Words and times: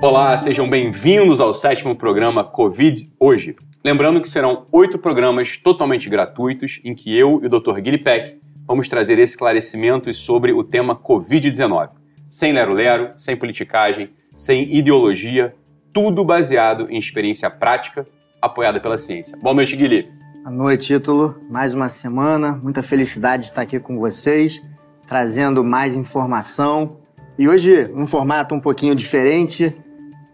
Olá, 0.00 0.36
sejam 0.38 0.68
bem-vindos 0.68 1.40
ao 1.40 1.52
sétimo 1.52 1.96
programa 1.96 2.44
Covid 2.44 3.10
Hoje. 3.18 3.56
Lembrando 3.84 4.20
que 4.20 4.28
serão 4.28 4.66
oito 4.72 4.98
programas 4.98 5.56
totalmente 5.56 6.08
gratuitos 6.08 6.80
em 6.84 6.94
que 6.94 7.16
eu 7.16 7.40
e 7.42 7.46
o 7.46 7.48
Dr. 7.48 7.80
Guilherme 7.80 7.98
Peck 7.98 8.40
vamos 8.66 8.88
trazer 8.88 9.18
esclarecimentos 9.18 10.18
sobre 10.18 10.52
o 10.52 10.62
tema 10.62 10.94
Covid-19. 10.94 11.90
Sem 12.28 12.52
lero-lero, 12.52 13.12
sem 13.16 13.36
politicagem, 13.36 14.10
sem 14.34 14.74
ideologia, 14.76 15.54
tudo 15.92 16.24
baseado 16.24 16.86
em 16.90 16.98
experiência 16.98 17.48
prática, 17.48 18.06
apoiada 18.40 18.78
pela 18.78 18.98
ciência. 18.98 19.38
Boa 19.38 19.54
noite, 19.54 19.74
Guilherme. 19.74 20.17
Boa 20.42 20.50
noite, 20.50 20.86
Título. 20.86 21.36
Mais 21.50 21.74
uma 21.74 21.88
semana, 21.88 22.52
muita 22.62 22.82
felicidade 22.82 23.42
de 23.42 23.48
estar 23.50 23.62
aqui 23.62 23.78
com 23.78 23.98
vocês, 23.98 24.62
trazendo 25.06 25.64
mais 25.64 25.96
informação. 25.96 26.98
E 27.38 27.48
hoje, 27.48 27.90
um 27.94 28.06
formato 28.06 28.54
um 28.54 28.60
pouquinho 28.60 28.94
diferente. 28.94 29.76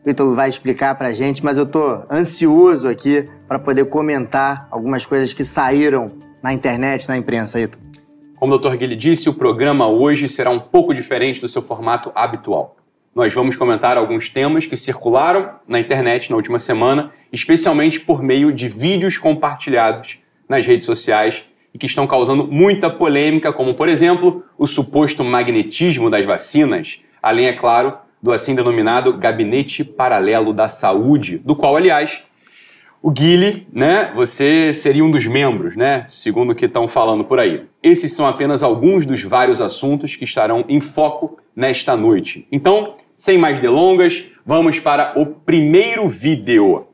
O 0.05 0.11
Ítalo 0.11 0.35
vai 0.35 0.49
explicar 0.49 0.95
pra 0.95 1.13
gente, 1.13 1.43
mas 1.43 1.57
eu 1.57 1.67
tô 1.67 2.03
ansioso 2.11 2.87
aqui 2.87 3.29
para 3.49 3.59
poder 3.59 3.87
comentar 3.87 4.69
algumas 4.71 5.07
coisas 5.07 5.33
que 5.33 5.43
saíram 5.43 6.13
na 6.43 6.53
internet, 6.53 7.09
na 7.09 7.17
imprensa, 7.17 7.59
Ítalo. 7.59 7.83
Como 8.37 8.55
o 8.55 8.59
Dr. 8.59 8.77
Guilherme 8.77 8.97
disse, 8.97 9.29
o 9.29 9.35
programa 9.35 9.89
hoje 9.89 10.29
será 10.29 10.51
um 10.51 10.61
pouco 10.61 10.95
diferente 10.95 11.41
do 11.41 11.49
seu 11.49 11.63
formato 11.63 12.13
habitual 12.15 12.77
nós 13.15 13.33
vamos 13.33 13.55
comentar 13.55 13.97
alguns 13.97 14.29
temas 14.29 14.67
que 14.67 14.77
circularam 14.77 15.51
na 15.69 15.79
internet 15.79 16.31
na 16.31 16.37
última 16.37 16.59
semana, 16.59 17.13
especialmente 17.33 18.01
por 18.01 18.23
meio 18.23 18.53
de 18.53 18.69
vídeos 18.69 19.17
compartilhados 19.17 20.19
nas 20.49 20.67
redes 20.67 20.85
sociais 20.85 21.45
e 21.73 21.79
que 21.79 21.87
estão 21.87 22.07
causando 22.07 22.47
muita 22.47 22.91
polêmica, 22.91 23.53
como, 23.53 23.75
por 23.75 23.89
exemplo, 23.89 24.45
o 24.59 24.67
suposto 24.67 25.23
magnetismo 25.25 26.11
das 26.11 26.25
vacinas, 26.25 27.01
além, 27.23 27.47
é 27.47 27.53
claro, 27.53 27.95
do 28.23 28.33
assim 28.33 28.55
denominado 28.55 29.13
Gabinete 29.13 29.85
Paralelo 29.85 30.53
da 30.53 30.67
Saúde, 30.67 31.39
do 31.39 31.55
qual, 31.55 31.77
aliás, 31.77 32.23
o 33.03 33.11
Guile, 33.11 33.67
né, 33.71 34.11
você 34.15 34.73
seria 34.73 35.05
um 35.05 35.11
dos 35.11 35.27
membros, 35.27 35.77
né, 35.77 36.07
segundo 36.09 36.53
o 36.53 36.55
que 36.55 36.65
estão 36.65 36.89
falando 36.89 37.23
por 37.23 37.39
aí. 37.39 37.65
Esses 37.83 38.13
são 38.13 38.27
apenas 38.27 38.63
alguns 38.63 39.05
dos 39.05 39.23
vários 39.23 39.61
assuntos 39.61 40.17
que 40.17 40.25
estarão 40.25 40.65
em 40.69 40.81
foco 40.81 41.39
nesta 41.55 41.97
noite. 41.97 42.49
Então, 42.51 42.95
sem 43.17 43.39
mais 43.39 43.61
delongas, 43.61 44.25
vamos 44.45 44.81
para 44.81 45.19
o 45.19 45.27
primeiro 45.27 46.09
vídeo. 46.09 46.87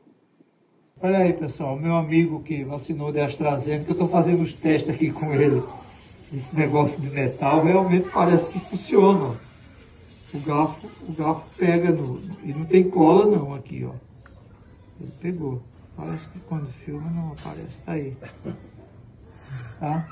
Olha 1.01 1.19
aí, 1.19 1.33
pessoal, 1.33 1.75
meu 1.75 1.95
amigo 1.95 2.43
que 2.43 2.63
vacinou 2.63 3.11
de 3.11 3.19
AstraZeneca, 3.19 3.89
eu 3.89 3.93
estou 3.93 4.07
fazendo 4.07 4.43
os 4.43 4.53
testes 4.53 4.93
aqui 4.93 5.11
com 5.11 5.33
ele. 5.33 5.63
Esse 6.31 6.55
negócio 6.55 7.01
de 7.01 7.09
metal 7.09 7.63
realmente 7.63 8.07
parece 8.09 8.49
que 8.49 8.59
funciona. 8.59 9.35
O 10.33 10.39
garfo, 10.39 10.87
o 11.09 11.11
garfo 11.11 11.43
pega 11.57 11.91
no. 11.91 12.21
E 12.43 12.53
não 12.53 12.65
tem 12.65 12.89
cola 12.89 13.25
não 13.25 13.53
aqui, 13.53 13.83
ó. 13.83 13.91
Ele 15.01 15.11
pegou. 15.19 15.61
Parece 15.97 16.29
que 16.29 16.39
quando 16.47 16.67
filma 16.85 17.09
não 17.09 17.33
aparece. 17.33 17.75
Tá 17.85 17.93
aí. 17.93 18.15
Tá? 19.79 20.07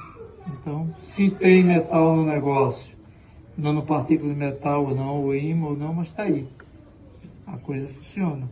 Então, 0.48 0.90
se 1.06 1.30
tem 1.30 1.64
metal 1.64 2.16
no 2.16 2.26
negócio 2.26 2.89
nanopartícula 3.60 4.34
de 4.34 4.40
metal 4.40 4.86
ou 4.86 4.96
não, 4.96 5.26
o 5.26 5.36
IMA 5.36 5.70
ou 5.70 5.78
não, 5.78 5.94
mas 5.94 6.08
está 6.08 6.24
ahí. 6.24 6.48
La 7.48 7.58
cosa 7.58 7.88
funciona. 7.88 8.48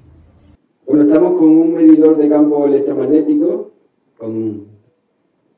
Bueno, 0.85 1.03
estamos 1.03 1.33
con 1.37 1.49
un 1.49 1.73
medidor 1.73 2.17
de 2.17 2.29
campo 2.29 2.65
electromagnético 2.65 3.71
con 4.17 4.65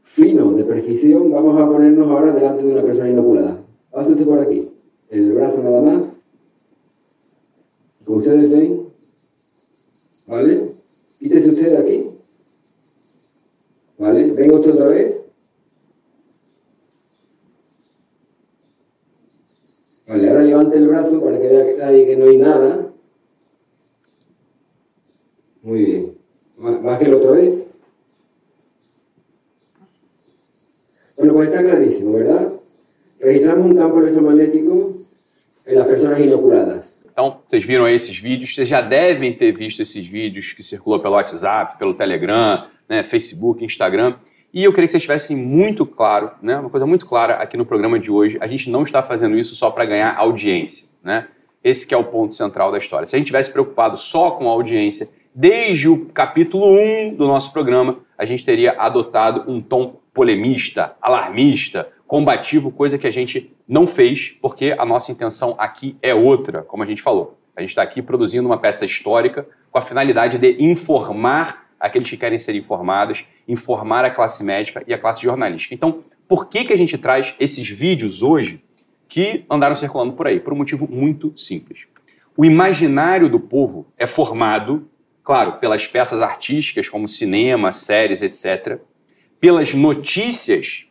fino, 0.01 0.51
de 0.53 0.63
precisión. 0.63 1.31
Vamos 1.31 1.59
a 1.61 1.67
ponernos 1.67 2.09
ahora 2.09 2.31
delante 2.31 2.63
de 2.63 2.73
una 2.73 2.81
persona 2.81 3.09
inoculada. 3.09 3.61
Usted 3.91 4.25
por 4.25 4.39
aquí. 4.39 4.69
Viram 37.69 37.87
esses 37.87 38.17
vídeos, 38.17 38.55
vocês 38.55 38.67
já 38.67 38.81
devem 38.81 39.31
ter 39.31 39.51
visto 39.51 39.79
esses 39.79 40.03
vídeos 40.03 40.53
que 40.53 40.63
circulam 40.63 40.99
pelo 40.99 41.13
WhatsApp, 41.13 41.77
pelo 41.77 41.93
Telegram, 41.93 42.65
né, 42.89 43.03
Facebook, 43.03 43.63
Instagram. 43.63 44.15
E 44.51 44.63
eu 44.63 44.73
queria 44.73 44.87
que 44.87 44.91
vocês 44.91 45.03
tivessem 45.03 45.37
muito 45.37 45.85
claro, 45.85 46.31
né, 46.41 46.57
uma 46.57 46.71
coisa 46.71 46.87
muito 46.87 47.05
clara 47.05 47.35
aqui 47.35 47.55
no 47.55 47.67
programa 47.67 47.99
de 47.99 48.09
hoje, 48.09 48.39
a 48.41 48.47
gente 48.47 48.71
não 48.71 48.81
está 48.81 49.03
fazendo 49.03 49.37
isso 49.37 49.55
só 49.55 49.69
para 49.69 49.85
ganhar 49.85 50.17
audiência, 50.17 50.89
né? 51.03 51.27
Esse 51.63 51.85
que 51.85 51.93
é 51.93 51.97
o 51.97 52.03
ponto 52.03 52.33
central 52.33 52.71
da 52.71 52.79
história. 52.79 53.05
Se 53.05 53.15
a 53.15 53.19
gente 53.19 53.27
tivesse 53.27 53.51
preocupado 53.51 53.97
só 53.97 54.31
com 54.31 54.49
a 54.49 54.51
audiência, 54.51 55.07
desde 55.35 55.87
o 55.87 56.07
capítulo 56.07 56.73
1 56.73 57.17
do 57.17 57.27
nosso 57.27 57.53
programa, 57.53 57.99
a 58.17 58.25
gente 58.25 58.43
teria 58.43 58.71
adotado 58.79 59.43
um 59.47 59.61
tom 59.61 59.99
polemista, 60.11 60.95
alarmista, 60.99 61.87
combativo, 62.07 62.71
coisa 62.71 62.97
que 62.97 63.05
a 63.05 63.13
gente 63.13 63.55
não 63.67 63.85
fez, 63.85 64.35
porque 64.41 64.75
a 64.75 64.83
nossa 64.83 65.11
intenção 65.11 65.53
aqui 65.59 65.95
é 66.01 66.15
outra, 66.15 66.63
como 66.63 66.81
a 66.81 66.85
gente 66.87 67.03
falou. 67.03 67.38
A 67.59 67.61
gente 67.61 67.71
está 67.71 67.81
aqui 67.81 68.01
produzindo 68.01 68.47
uma 68.47 68.57
peça 68.57 68.85
histórica 68.85 69.45
com 69.69 69.77
a 69.77 69.81
finalidade 69.81 70.37
de 70.37 70.63
informar 70.63 71.69
aqueles 71.77 72.09
que 72.09 72.15
querem 72.15 72.39
ser 72.39 72.55
informados, 72.55 73.25
informar 73.45 74.05
a 74.05 74.09
classe 74.09 74.41
médica 74.45 74.81
e 74.87 74.93
a 74.93 74.97
classe 74.97 75.23
jornalística. 75.23 75.75
Então, 75.75 76.05
por 76.25 76.47
que, 76.47 76.63
que 76.63 76.71
a 76.71 76.77
gente 76.77 76.97
traz 76.97 77.35
esses 77.37 77.67
vídeos 77.67 78.23
hoje 78.23 78.63
que 79.09 79.43
andaram 79.49 79.75
circulando 79.75 80.13
por 80.13 80.25
aí? 80.25 80.39
Por 80.39 80.53
um 80.53 80.55
motivo 80.55 80.87
muito 80.89 81.33
simples. 81.37 81.79
O 82.37 82.45
imaginário 82.45 83.27
do 83.27 83.41
povo 83.41 83.87
é 83.97 84.07
formado, 84.07 84.89
claro, 85.21 85.59
pelas 85.59 85.85
peças 85.85 86.21
artísticas, 86.21 86.87
como 86.87 87.09
cinema, 87.09 87.73
séries, 87.73 88.21
etc., 88.21 88.79
pelas 89.37 89.73
notícias 89.73 90.85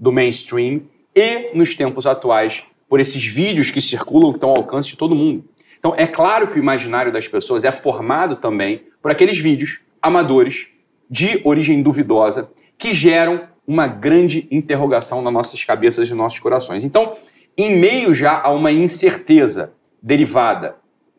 do 0.00 0.10
mainstream 0.10 0.82
e, 1.14 1.56
nos 1.56 1.76
tempos 1.76 2.08
atuais, 2.08 2.64
por 2.92 3.00
esses 3.00 3.24
vídeos 3.24 3.70
que 3.70 3.80
circulam 3.80 4.32
que 4.32 4.36
estão 4.36 4.50
ao 4.50 4.56
alcance 4.56 4.88
de 4.90 4.98
todo 4.98 5.14
mundo. 5.14 5.44
Então, 5.82 5.94
é 5.96 6.06
claro 6.06 6.46
que 6.46 6.60
o 6.60 6.62
imaginário 6.62 7.10
das 7.10 7.26
pessoas 7.26 7.64
é 7.64 7.72
formado 7.72 8.36
também 8.36 8.84
por 9.02 9.10
aqueles 9.10 9.36
vídeos 9.36 9.80
amadores, 10.00 10.68
de 11.10 11.40
origem 11.42 11.82
duvidosa, 11.82 12.48
que 12.78 12.92
geram 12.92 13.48
uma 13.66 13.88
grande 13.88 14.46
interrogação 14.48 15.20
nas 15.20 15.32
nossas 15.32 15.64
cabeças 15.64 16.08
e 16.08 16.14
nossos 16.14 16.38
corações. 16.38 16.84
Então, 16.84 17.16
em 17.58 17.76
meio 17.76 18.14
já 18.14 18.40
a 18.40 18.50
uma 18.50 18.70
incerteza 18.70 19.72
derivada 20.00 20.76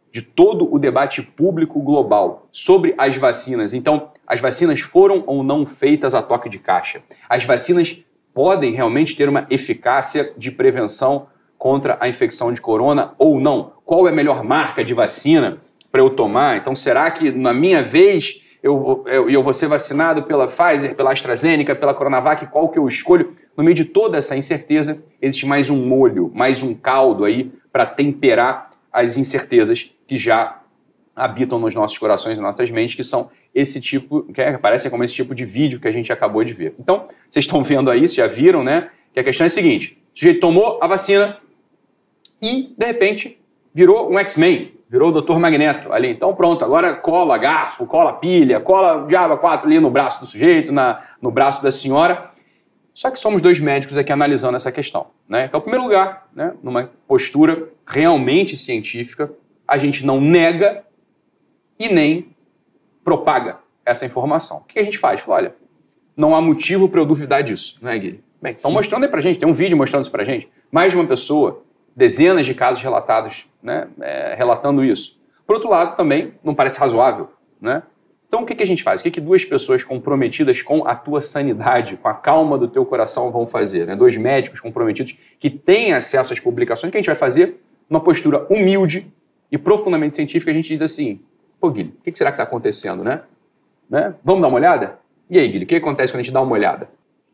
de 0.09 0.21
todo 0.21 0.73
o 0.73 0.79
debate 0.79 1.21
público 1.21 1.81
global 1.81 2.47
sobre 2.49 2.95
as 2.97 3.17
vacinas, 3.17 3.73
então, 3.73 4.11
as 4.25 4.39
vacinas 4.39 4.79
foram 4.79 5.25
ou 5.27 5.43
não 5.43 5.65
feitas 5.65 6.15
a 6.15 6.21
toque 6.21 6.47
de 6.47 6.57
caixa? 6.57 7.03
As 7.27 7.43
vacinas 7.43 8.01
podem 8.33 8.71
realmente 8.71 9.13
ter 9.13 9.27
uma 9.27 9.45
eficácia 9.49 10.33
de 10.37 10.49
prevenção 10.51 11.27
contra 11.57 11.97
a 11.99 12.07
infecção 12.07 12.53
de 12.53 12.61
corona 12.61 13.13
ou 13.17 13.41
não? 13.41 13.72
Qual 13.85 14.07
é 14.07 14.11
a 14.11 14.13
melhor 14.13 14.43
marca 14.43 14.83
de 14.83 14.93
vacina 14.93 15.61
para 15.91 16.01
eu 16.01 16.09
tomar? 16.09 16.57
Então, 16.57 16.75
será 16.75 17.09
que 17.11 17.31
na 17.31 17.53
minha 17.53 17.83
vez 17.83 18.41
eu, 18.63 19.03
eu, 19.07 19.29
eu 19.29 19.43
vou 19.43 19.53
ser 19.53 19.67
vacinado 19.67 20.23
pela 20.23 20.47
Pfizer, 20.47 20.95
pela 20.95 21.11
AstraZeneca, 21.11 21.75
pela 21.75 21.93
Coronavac, 21.93 22.47
qual 22.47 22.69
que 22.69 22.79
eu 22.79 22.87
escolho? 22.87 23.33
No 23.57 23.63
meio 23.63 23.75
de 23.75 23.83
toda 23.83 24.17
essa 24.17 24.37
incerteza, 24.37 25.03
existe 25.21 25.45
mais 25.45 25.69
um 25.69 25.85
molho, 25.85 26.31
mais 26.33 26.63
um 26.63 26.73
caldo 26.73 27.25
aí 27.25 27.51
para 27.71 27.85
temperar 27.85 28.71
as 28.91 29.17
incertezas 29.17 29.89
que 30.07 30.17
já 30.17 30.61
habitam 31.15 31.59
nos 31.59 31.75
nossos 31.75 31.97
corações 31.97 32.39
e 32.39 32.41
nossas 32.41 32.71
mentes, 32.71 32.95
que 32.95 33.03
são 33.03 33.29
esse 33.53 33.81
tipo, 33.81 34.23
que 34.33 34.41
é, 34.41 34.57
parecem 34.57 34.89
como 34.89 35.03
esse 35.03 35.13
tipo 35.13 35.35
de 35.35 35.45
vídeo 35.45 35.79
que 35.79 35.87
a 35.87 35.91
gente 35.91 36.11
acabou 36.11 36.43
de 36.43 36.53
ver. 36.53 36.73
Então, 36.79 37.07
vocês 37.29 37.45
estão 37.45 37.63
vendo 37.63 37.91
aí, 37.91 38.07
já 38.07 38.27
viram, 38.27 38.63
né? 38.63 38.89
Que 39.13 39.19
a 39.19 39.23
questão 39.23 39.43
é 39.43 39.47
a 39.47 39.49
seguinte: 39.49 39.97
o 40.15 40.19
sujeito 40.19 40.39
tomou 40.39 40.79
a 40.81 40.87
vacina 40.87 41.37
e, 42.41 42.73
de 42.77 42.85
repente, 42.85 43.37
virou 43.73 44.11
um 44.11 44.19
X-Men 44.19 44.73
virou 44.93 45.09
o 45.09 45.21
Dr. 45.21 45.39
Magneto 45.39 45.91
ali. 45.91 46.09
Então 46.09 46.35
pronto, 46.35 46.63
agora 46.63 46.93
cola 46.93 47.35
garfo, 47.39 47.87
cola 47.87 48.13
pilha, 48.13 48.59
cola 48.59 49.07
diaba 49.07 49.35
4 49.35 49.65
ali 49.65 49.79
no 49.79 49.89
braço 49.89 50.19
do 50.19 50.27
sujeito, 50.27 50.71
na, 50.71 51.01
no 51.19 51.31
braço 51.31 51.63
da 51.63 51.71
senhora. 51.71 52.29
Só 52.93 53.09
que 53.09 53.17
somos 53.17 53.41
dois 53.41 53.59
médicos 53.59 53.97
aqui 53.97 54.11
analisando 54.11 54.55
essa 54.55 54.71
questão. 54.71 55.07
Né? 55.27 55.45
Então, 55.45 55.59
em 55.59 55.63
primeiro 55.63 55.83
lugar, 55.83 56.27
né, 56.31 56.53
numa 56.61 56.91
postura 57.07 57.69
realmente 57.87 58.55
científica, 58.55 59.33
a 59.67 59.79
gente 59.79 60.05
não 60.05 60.21
nega 60.21 60.83
e 61.79 61.89
nem 61.89 62.27
propaga 63.03 63.57
essa 63.83 64.05
informação. 64.05 64.57
O 64.57 64.61
que 64.61 64.77
a 64.77 64.83
gente 64.83 64.99
faz? 64.99 65.21
Fala, 65.21 65.37
olha, 65.37 65.55
não 66.15 66.35
há 66.35 66.39
motivo 66.39 66.87
para 66.87 67.01
eu 67.01 67.05
duvidar 67.05 67.41
disso, 67.41 67.79
né, 67.81 67.97
Gui? 67.97 68.23
Bem, 68.39 68.53
estão 68.53 68.71
mostrando 68.71 69.05
aí 69.05 69.09
pra 69.09 69.21
gente, 69.21 69.39
tem 69.39 69.49
um 69.49 69.53
vídeo 69.53 69.75
mostrando 69.75 70.03
isso 70.03 70.11
pra 70.11 70.23
gente. 70.23 70.47
Mais 70.71 70.91
de 70.91 70.99
uma 70.99 71.07
pessoa, 71.07 71.63
dezenas 71.95 72.45
de 72.45 72.53
casos 72.53 72.81
relatados, 72.81 73.47
né, 73.61 73.87
é, 74.01 74.35
relatando 74.35 74.83
isso. 74.83 75.19
Por 75.45 75.55
outro 75.55 75.69
lado, 75.69 75.95
também 75.95 76.33
não 76.43 76.55
parece 76.55 76.79
razoável, 76.79 77.29
né? 77.61 77.83
Então, 78.33 78.41
o 78.41 78.45
que, 78.47 78.55
que 78.55 78.63
a 78.63 78.65
gente 78.65 78.81
faz? 78.81 78.99
O 78.99 79.03
que, 79.03 79.11
que 79.11 79.21
duas 79.21 79.45
pessoas 79.45 79.83
comprometidas 79.83 80.59
com 80.63 80.87
a 80.87 80.95
tua 80.95 81.21
sanidade, 81.21 81.97
com 81.97 82.07
a 82.07 82.15
calma 82.15 82.57
do 82.57 82.67
teu 82.67 82.83
coração 82.83 83.31
vão 83.31 83.45
fazer? 83.45 83.85
Né? 83.85 83.95
Dois 83.95 84.17
médicos 84.17 84.59
comprometidos 84.59 85.15
que 85.39 85.51
têm 85.51 85.93
acesso 85.93 86.33
às 86.33 86.39
publicações. 86.39 86.89
O 86.89 86.91
que 86.91 86.97
a 86.97 86.99
gente 86.99 87.05
vai 87.05 87.15
fazer? 87.15 87.61
Uma 87.87 87.99
postura 87.99 88.47
humilde 88.49 89.13
e 89.51 89.57
profundamente 89.59 90.15
científica, 90.15 90.49
a 90.49 90.53
gente 90.55 90.67
diz 90.67 90.81
assim, 90.81 91.21
pô, 91.59 91.69
Guilherme, 91.69 91.95
o 91.99 92.03
que, 92.03 92.11
que 92.11 92.17
será 92.17 92.31
que 92.31 92.37
está 92.37 92.43
acontecendo, 92.43 93.03
né? 93.03 93.21
né? 93.87 94.15
Vamos 94.23 94.41
dar 94.41 94.47
uma 94.47 94.57
olhada? 94.57 94.97
E 95.29 95.37
aí, 95.37 95.45
Guilherme, 95.45 95.65
o 95.65 95.67
que 95.67 95.75
acontece 95.75 96.11
quando 96.11 96.21
a 96.21 96.23
gente 96.23 96.33
dá 96.33 96.41
uma 96.41 96.53
olhada? 96.53 96.89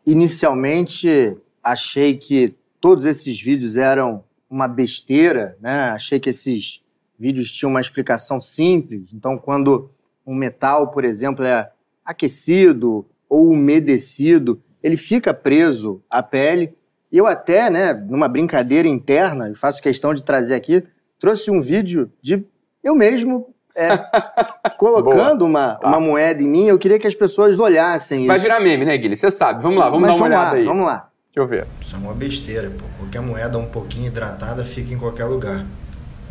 Inicialmente, 0.06 1.38
achei 1.64 2.18
que 2.18 2.54
todos 2.82 3.06
esses 3.06 3.40
vídeos 3.40 3.78
eram 3.78 4.22
uma 4.50 4.68
besteira, 4.68 5.58
né? 5.62 5.92
Achei 5.92 6.20
que 6.20 6.30
esses 6.30 6.82
vídeos 7.18 7.52
tinham 7.52 7.70
uma 7.70 7.82
explicação 7.82 8.40
simples. 8.40 9.12
Então, 9.14 9.38
quando 9.38 9.92
um 10.26 10.34
metal, 10.34 10.90
por 10.90 11.04
exemplo, 11.04 11.46
é 11.46 11.70
aquecido 12.04 13.06
ou 13.28 13.52
umedecido, 13.52 14.62
ele 14.82 14.98
fica 14.98 15.34
preso 15.34 16.02
à 16.10 16.24
pele. 16.24 16.74
E 17.12 17.18
eu 17.18 17.28
até, 17.28 17.70
né, 17.70 17.94
numa 17.94 18.28
brincadeira 18.28 18.88
interna, 18.88 19.52
faço 19.56 19.82
questão 19.82 20.14
de 20.14 20.24
trazer 20.24 20.56
aqui, 20.56 20.84
trouxe 21.20 21.52
um 21.52 21.62
vídeo 21.62 22.12
de 22.22 22.44
eu 22.84 22.96
mesmo 22.96 23.54
é, 23.76 23.98
colocando 24.78 25.46
uma, 25.46 25.76
tá. 25.76 25.88
uma 25.88 26.00
moeda 26.00 26.42
em 26.42 26.48
mim. 26.48 26.66
Eu 26.66 26.78
queria 26.78 27.00
que 27.00 27.08
as 27.08 27.16
pessoas 27.16 27.58
olhassem 27.60 28.28
Vai 28.28 28.40
virar 28.40 28.60
meme, 28.60 28.86
né, 28.86 28.96
Guilherme? 28.98 29.18
Você 29.18 29.32
sabe. 29.32 29.62
Vamos 29.62 29.80
lá, 29.80 29.90
vamos 29.90 30.02
Mas 30.02 30.12
dar 30.12 30.16
uma 30.16 30.24
vamos 30.24 30.38
olhada 30.38 30.52
lá, 30.52 30.58
aí. 30.58 30.66
Vamos 30.66 30.86
lá. 30.86 31.09
Eu 31.40 31.48
ver. 31.48 31.66
Isso 31.80 31.96
é 31.96 31.98
uma 31.98 32.14
besteira, 32.14 32.70
pô. 32.70 32.84
Qualquer 32.98 33.22
moeda 33.22 33.58
um 33.58 33.66
pouquinho 33.66 34.08
hidratada 34.08 34.66
fica 34.66 34.94
em 34.94 34.98
qualquer 34.98 35.24
lugar. 35.24 35.66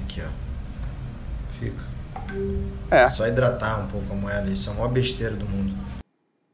Aqui, 0.05 0.21
ó. 0.21 0.29
Fica. 1.59 1.83
É. 2.91 3.09
Só 3.09 3.27
hidratar 3.27 3.81
um 3.81 3.89
pouco 3.89 4.13
a 4.13 4.15
moeda. 4.15 4.51
Isso 4.51 4.69
é 4.69 4.73
a 4.73 4.77
maior 4.77 4.89
besteira 4.89 5.35
do 5.35 5.47
mundo. 5.47 5.75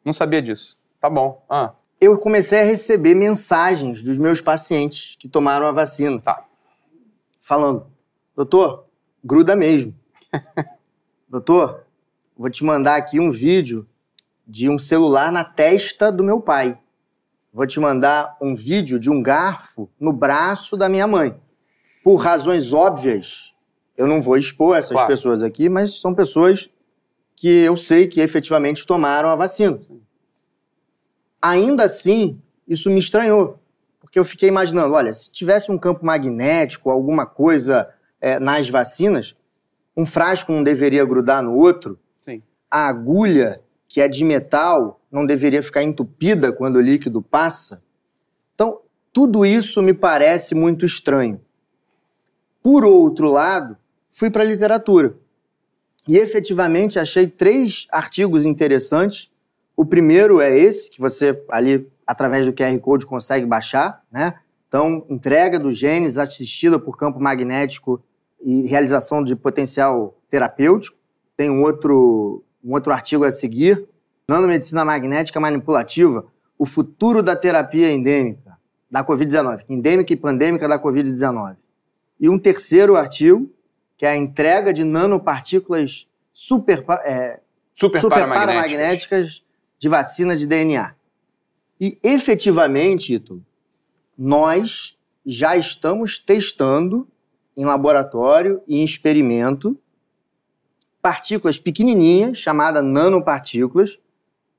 Não 0.05 0.13
sabia 0.13 0.41
disso. 0.41 0.79
Tá 1.01 1.11
bom. 1.11 1.45
Ah. 1.51 1.73
Eu 2.01 2.17
comecei 2.17 2.61
a 2.61 2.65
receber 2.65 3.17
mensagens 3.17 4.05
dos 4.05 4.21
meus 4.21 4.41
pacientes 4.41 5.17
que 5.19 5.29
tomaram 5.29 5.67
a 5.67 5.73
vacina. 5.73 6.21
Tá. 6.21 6.45
Falando, 7.41 7.89
doutor, 8.37 8.87
gruda 9.25 9.57
mesmo. 9.57 9.93
doutor, 11.29 11.83
vou 12.37 12.49
te 12.49 12.63
mandar 12.63 12.95
aqui 12.95 13.19
um 13.19 13.33
vídeo 13.33 13.85
de 14.47 14.71
um 14.71 14.79
celular 14.79 15.33
na 15.33 15.43
testa 15.43 16.13
do 16.13 16.23
meu 16.23 16.41
pai 16.41 16.79
vou 17.55 17.67
te 17.69 17.79
mandar 17.79 18.37
um 18.43 18.57
vídeo 18.57 18.99
de 18.99 19.09
um 19.09 19.23
garfo 19.23 19.89
no 19.99 20.13
braço 20.13 20.77
da 20.77 20.89
minha 20.89 21.07
mãe. 21.07 21.41
Por 22.03 22.17
razões 22.17 22.73
óbvias, 22.73 23.55
eu 23.97 24.09
não 24.09 24.21
vou 24.21 24.37
expor 24.37 24.77
essas 24.77 24.91
claro. 24.91 25.07
pessoas 25.07 25.41
aqui, 25.41 25.69
mas 25.69 26.01
são 26.01 26.13
pessoas 26.13 26.69
que 27.37 27.49
eu 27.49 27.77
sei 27.77 28.09
que 28.09 28.21
efetivamente 28.21 28.85
tomaram 28.85 29.29
a 29.29 29.37
vacina. 29.37 29.79
Ainda 31.41 31.85
assim, 31.85 32.41
isso 32.67 32.91
me 32.91 32.99
estranhou, 32.99 33.61
porque 34.01 34.19
eu 34.19 34.25
fiquei 34.25 34.49
imaginando, 34.49 34.93
olha, 34.93 35.15
se 35.15 35.31
tivesse 35.31 35.71
um 35.71 35.79
campo 35.79 36.05
magnético, 36.05 36.91
alguma 36.91 37.25
coisa 37.25 37.89
é, 38.21 38.41
nas 38.41 38.69
vacinas, 38.69 39.37
um 39.97 40.05
frasco 40.05 40.51
não 40.51 40.65
deveria 40.65 41.05
grudar 41.05 41.41
no 41.41 41.55
outro, 41.55 42.01
Sim. 42.17 42.43
a 42.69 42.89
agulha 42.89 43.63
que 43.95 44.01
é 44.01 44.09
de 44.09 44.25
metal 44.25 45.01
não 45.09 45.25
deveria 45.25 45.63
ficar 45.63 45.85
entupida 45.85 46.53
quando 46.53 46.75
o 46.75 46.81
líquido 46.81 47.23
passa. 47.23 47.81
Então, 48.53 48.81
tudo 49.13 49.47
isso 49.47 49.81
me 49.81 49.95
parece 49.95 50.53
muito 50.53 50.85
estranho. 50.85 51.41
Por 52.61 52.85
outro 52.85 53.31
lado, 53.31 53.77
fui 54.11 54.31
para 54.31 54.43
a 54.43 54.47
literatura 54.47 55.17
e 56.09 56.17
efetivamente 56.17 56.99
achei 56.99 57.29
três 57.29 57.87
artigos 57.89 58.45
interessantes. 58.45 59.31
O 59.77 59.87
primeiro 59.87 60.41
é 60.41 60.59
esse, 60.59 60.91
que 60.91 61.01
você 61.01 61.41
ali, 61.49 61.89
através 62.05 62.47
do 62.47 62.53
QR 62.53 62.77
Code, 62.81 63.07
consegue 63.07 63.47
baixar, 63.47 64.03
né? 64.11 64.35
Então, 64.67 65.07
entrega 65.09 65.57
dos 65.57 65.79
genes 65.79 66.19
assistida 66.19 66.81
por 66.81 66.99
campo 66.99 67.21
magnético 67.21 68.03
e 68.43 68.63
realização 68.63 69.23
de 69.23 69.37
potencial 69.37 70.21
terapêutico. 70.29 70.99
Tem 71.37 71.49
um 71.49 71.63
outro 71.63 72.43
um 72.65 72.73
outro 72.73 72.93
artigo 72.93 73.25
a 73.25 73.31
seguir, 73.31 73.87
Nanomedicina 74.27 74.85
Magnética 74.85 75.39
Manipulativa, 75.39 76.25
o 76.59 76.65
futuro 76.65 77.23
da 77.23 77.37
terapia 77.37 77.93
endêmica 77.93 78.57
da 78.91 79.05
Covid-19, 79.05 79.65
endêmica 79.69 80.13
e 80.13 80.17
pandêmica 80.17 80.67
da 80.67 80.79
Covid-19. 80.79 81.57
E 82.19 82.29
um 82.29 82.39
terceiro 82.39 82.97
artigo, 82.97 83.51
que 83.97 84.07
é 84.07 84.11
a 84.11 84.17
entrega 84.17 84.73
de 84.73 84.83
nanopartículas 84.83 86.09
super, 86.33 86.85
é, 87.05 87.41
super, 87.75 88.01
super 88.01 88.15
paramagnéticas. 88.15 88.47
paramagnéticas 88.47 89.45
de 89.79 89.89
vacina 89.89 90.37
de 90.37 90.47
DNA. 90.47 90.95
E 91.81 91.99
efetivamente, 92.03 93.13
Ito, 93.13 93.45
nós 94.17 94.97
já 95.27 95.57
estamos 95.57 96.19
testando 96.19 97.07
em 97.57 97.65
laboratório 97.65 98.63
e 98.67 98.79
em 98.79 98.85
experimento 98.85 99.79
partículas 101.05 101.59
pequenininhas, 101.59 102.39
chamadas 102.39 102.83
nanopartículas, 102.83 104.01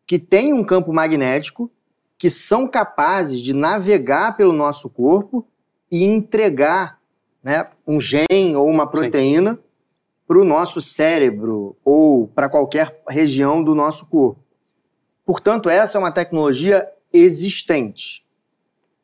que 0.05 0.19
têm 0.19 0.53
um 0.53 0.63
campo 0.63 0.93
magnético, 0.93 1.71
que 2.19 2.29
são 2.29 2.67
capazes 2.67 3.41
de 3.41 3.51
navegar 3.51 4.37
pelo 4.37 4.53
nosso 4.53 4.87
corpo 4.87 5.47
e 5.91 6.03
entregar 6.03 6.99
né, 7.43 7.67
um 7.87 7.99
gene 7.99 8.55
ou 8.55 8.67
uma 8.69 8.85
proteína 8.85 9.57
para 10.27 10.37
o 10.37 10.45
nosso 10.45 10.79
cérebro 10.81 11.75
ou 11.83 12.27
para 12.27 12.47
qualquer 12.47 13.01
região 13.09 13.63
do 13.63 13.73
nosso 13.73 14.05
corpo. 14.05 14.39
Portanto, 15.25 15.67
essa 15.67 15.97
é 15.97 15.99
uma 15.99 16.11
tecnologia 16.11 16.87
existente. 17.11 18.23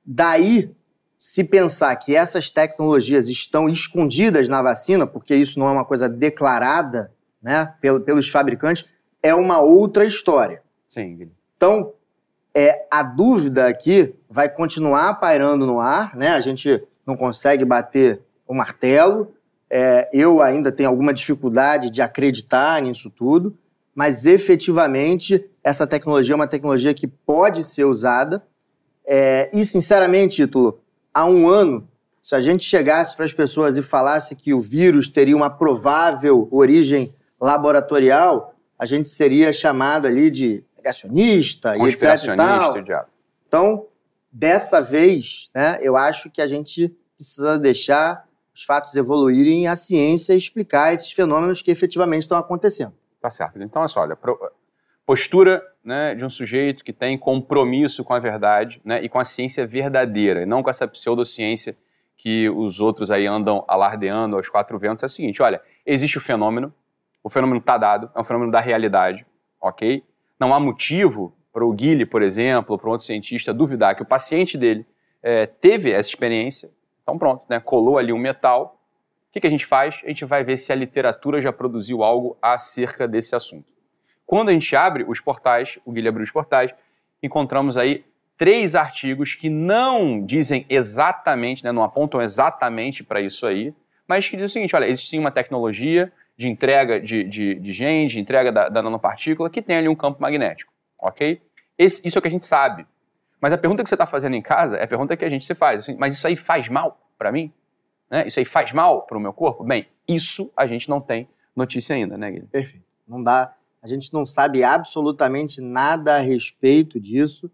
Daí, 0.05 0.75
se 1.17 1.43
pensar 1.43 1.95
que 1.95 2.15
essas 2.15 2.51
tecnologias 2.51 3.29
estão 3.29 3.67
escondidas 3.67 4.47
na 4.47 4.61
vacina, 4.61 5.07
porque 5.07 5.35
isso 5.35 5.57
não 5.57 5.67
é 5.69 5.71
uma 5.71 5.85
coisa 5.85 6.07
declarada 6.07 7.11
né, 7.41 7.73
pelos 8.05 8.29
fabricantes, 8.29 8.85
é 9.23 9.33
uma 9.33 9.59
outra 9.59 10.05
história. 10.05 10.61
Sim. 10.87 11.29
Então, 11.55 11.93
é, 12.53 12.85
a 12.91 13.03
dúvida 13.03 13.67
aqui 13.67 14.13
vai 14.29 14.49
continuar 14.49 15.13
pairando 15.15 15.65
no 15.65 15.79
ar, 15.79 16.15
né? 16.15 16.29
A 16.29 16.39
gente 16.39 16.83
não 17.05 17.15
consegue 17.15 17.63
bater 17.63 18.21
o 18.47 18.53
martelo. 18.53 19.33
É, 19.69 20.09
eu 20.11 20.41
ainda 20.41 20.71
tenho 20.71 20.89
alguma 20.89 21.13
dificuldade 21.13 21.89
de 21.89 22.01
acreditar 22.01 22.81
nisso 22.81 23.09
tudo, 23.09 23.57
mas 23.95 24.25
efetivamente 24.25 25.45
essa 25.63 25.87
tecnologia 25.87 26.33
é 26.33 26.35
uma 26.35 26.47
tecnologia 26.47 26.93
que 26.93 27.07
pode 27.07 27.63
ser 27.63 27.85
usada. 27.85 28.43
É, 29.05 29.49
e, 29.53 29.65
sinceramente, 29.65 30.37
Título, 30.37 30.79
há 31.13 31.25
um 31.25 31.47
ano, 31.47 31.87
se 32.21 32.35
a 32.35 32.41
gente 32.41 32.63
chegasse 32.63 33.15
para 33.15 33.25
as 33.25 33.33
pessoas 33.33 33.77
e 33.77 33.81
falasse 33.81 34.35
que 34.35 34.53
o 34.53 34.59
vírus 34.59 35.07
teria 35.07 35.35
uma 35.35 35.49
provável 35.49 36.47
origem 36.51 37.13
laboratorial, 37.41 38.53
a 38.77 38.85
gente 38.85 39.09
seria 39.09 39.51
chamado 39.51 40.07
ali 40.07 40.29
de 40.29 40.63
negacionista 40.77 41.75
e 41.75 41.81
etc 41.89 42.03
e 42.23 42.35
tal. 42.35 42.73
Então, 43.47 43.87
dessa 44.31 44.81
vez, 44.81 45.49
né, 45.53 45.77
eu 45.81 45.97
acho 45.97 46.29
que 46.29 46.41
a 46.41 46.47
gente 46.47 46.95
precisa 47.15 47.57
deixar 47.57 48.25
os 48.53 48.63
fatos 48.63 48.95
evoluírem 48.95 49.63
e 49.63 49.67
a 49.67 49.75
ciência 49.75 50.33
explicar 50.33 50.93
esses 50.93 51.11
fenômenos 51.11 51.61
que 51.61 51.71
efetivamente 51.71 52.21
estão 52.21 52.37
acontecendo. 52.37 52.93
Tá 53.19 53.29
certo. 53.29 53.61
Então, 53.61 53.85
olha 53.97 54.17
postura 55.05 55.61
né, 55.83 56.15
de 56.15 56.23
um 56.23 56.29
sujeito 56.29 56.83
que 56.83 56.93
tem 56.93 57.17
compromisso 57.17 58.03
com 58.03 58.13
a 58.13 58.19
verdade 58.19 58.81
né, 58.85 59.03
e 59.03 59.09
com 59.09 59.19
a 59.19 59.25
ciência 59.25 59.65
verdadeira, 59.67 60.43
e 60.43 60.45
não 60.45 60.63
com 60.63 60.69
essa 60.69 60.87
pseudociência 60.87 61.75
que 62.15 62.49
os 62.49 62.79
outros 62.79 63.09
aí 63.09 63.25
andam 63.25 63.65
alardeando 63.67 64.35
aos 64.37 64.47
quatro 64.47 64.77
ventos, 64.77 65.03
é 65.03 65.07
o 65.07 65.09
seguinte, 65.09 65.41
olha, 65.41 65.61
existe 65.85 66.17
o 66.17 66.21
fenômeno, 66.21 66.73
o 67.23 67.29
fenômeno 67.29 67.59
está 67.59 67.77
dado, 67.77 68.09
é 68.15 68.19
um 68.19 68.23
fenômeno 68.23 68.51
da 68.51 68.59
realidade, 68.59 69.25
ok? 69.59 70.03
Não 70.39 70.53
há 70.53 70.59
motivo 70.59 71.35
para 71.53 71.65
o 71.65 71.71
Guilherme, 71.71 72.05
por 72.05 72.21
exemplo, 72.21 72.77
para 72.77 72.87
um 72.87 72.91
outro 72.91 73.05
cientista 73.05 73.53
duvidar 73.53 73.95
que 73.95 74.01
o 74.01 74.05
paciente 74.05 74.57
dele 74.57 74.85
é, 75.21 75.45
teve 75.45 75.91
essa 75.91 76.09
experiência. 76.09 76.71
Então 77.03 77.17
pronto, 77.17 77.45
né? 77.49 77.59
colou 77.59 77.97
ali 77.97 78.13
um 78.13 78.17
metal. 78.17 78.79
O 79.29 79.33
que, 79.33 79.39
que 79.39 79.47
a 79.47 79.49
gente 79.49 79.65
faz? 79.65 79.99
A 80.03 80.07
gente 80.07 80.25
vai 80.25 80.43
ver 80.43 80.57
se 80.57 80.71
a 80.71 80.75
literatura 80.75 81.41
já 81.41 81.53
produziu 81.53 82.03
algo 82.03 82.37
acerca 82.41 83.07
desse 83.07 83.35
assunto. 83.35 83.65
Quando 84.25 84.49
a 84.49 84.53
gente 84.53 84.75
abre 84.75 85.05
os 85.07 85.19
portais, 85.19 85.77
o 85.85 85.91
Guilherme 85.91 86.09
abriu 86.09 86.23
os 86.23 86.31
portais, 86.31 86.73
encontramos 87.21 87.77
aí 87.77 88.05
três 88.37 88.75
artigos 88.75 89.35
que 89.35 89.49
não 89.49 90.25
dizem 90.25 90.65
exatamente, 90.69 91.63
né, 91.63 91.71
não 91.71 91.83
apontam 91.83 92.21
exatamente 92.21 93.03
para 93.03 93.21
isso 93.21 93.45
aí, 93.45 93.73
mas 94.07 94.27
que 94.27 94.35
dizem 94.35 94.45
o 94.45 94.49
seguinte: 94.49 94.75
olha, 94.75 94.87
existe 94.87 95.09
sim 95.09 95.19
uma 95.19 95.31
tecnologia, 95.31 96.11
de 96.37 96.47
entrega 96.47 96.99
de, 96.99 97.23
de, 97.23 97.55
de 97.55 98.07
de 98.07 98.19
entrega 98.19 98.51
da, 98.51 98.69
da, 98.69 98.81
nanopartícula, 98.81 99.49
que 99.49 99.61
tem 99.61 99.77
ali 99.77 99.87
um 99.87 99.95
campo 99.95 100.21
magnético, 100.21 100.73
ok? 100.99 101.41
Esse, 101.77 102.07
isso 102.07 102.17
é 102.17 102.19
o 102.19 102.21
que 102.21 102.27
a 102.27 102.31
gente 102.31 102.45
sabe. 102.45 102.85
Mas 103.39 103.53
a 103.53 103.57
pergunta 103.57 103.81
que 103.81 103.89
você 103.89 103.95
está 103.95 104.05
fazendo 104.05 104.35
em 104.35 104.41
casa 104.41 104.77
é 104.77 104.83
a 104.83 104.87
pergunta 104.87 105.17
que 105.17 105.25
a 105.25 105.29
gente 105.29 105.45
se 105.45 105.55
faz. 105.55 105.79
Assim, 105.79 105.95
mas 105.97 106.13
isso 106.13 106.27
aí 106.27 106.35
faz 106.35 106.69
mal 106.69 106.99
para 107.17 107.31
mim? 107.31 107.51
Né? 108.09 108.27
Isso 108.27 108.39
aí 108.39 108.45
faz 108.45 108.71
mal 108.71 109.03
para 109.03 109.17
o 109.17 109.21
meu 109.21 109.33
corpo? 109.33 109.63
Bem, 109.63 109.87
isso 110.07 110.51
a 110.55 110.67
gente 110.67 110.87
não 110.89 111.01
tem 111.01 111.27
notícia 111.55 111.95
ainda, 111.95 112.17
né, 112.17 112.29
Guilherme? 112.29 112.49
Perfeito. 112.49 112.85
Não 113.07 113.23
dá. 113.23 113.55
A 113.81 113.87
gente 113.87 114.13
não 114.13 114.25
sabe 114.25 114.63
absolutamente 114.63 115.59
nada 115.59 116.17
a 116.17 116.19
respeito 116.19 116.99
disso. 116.99 117.49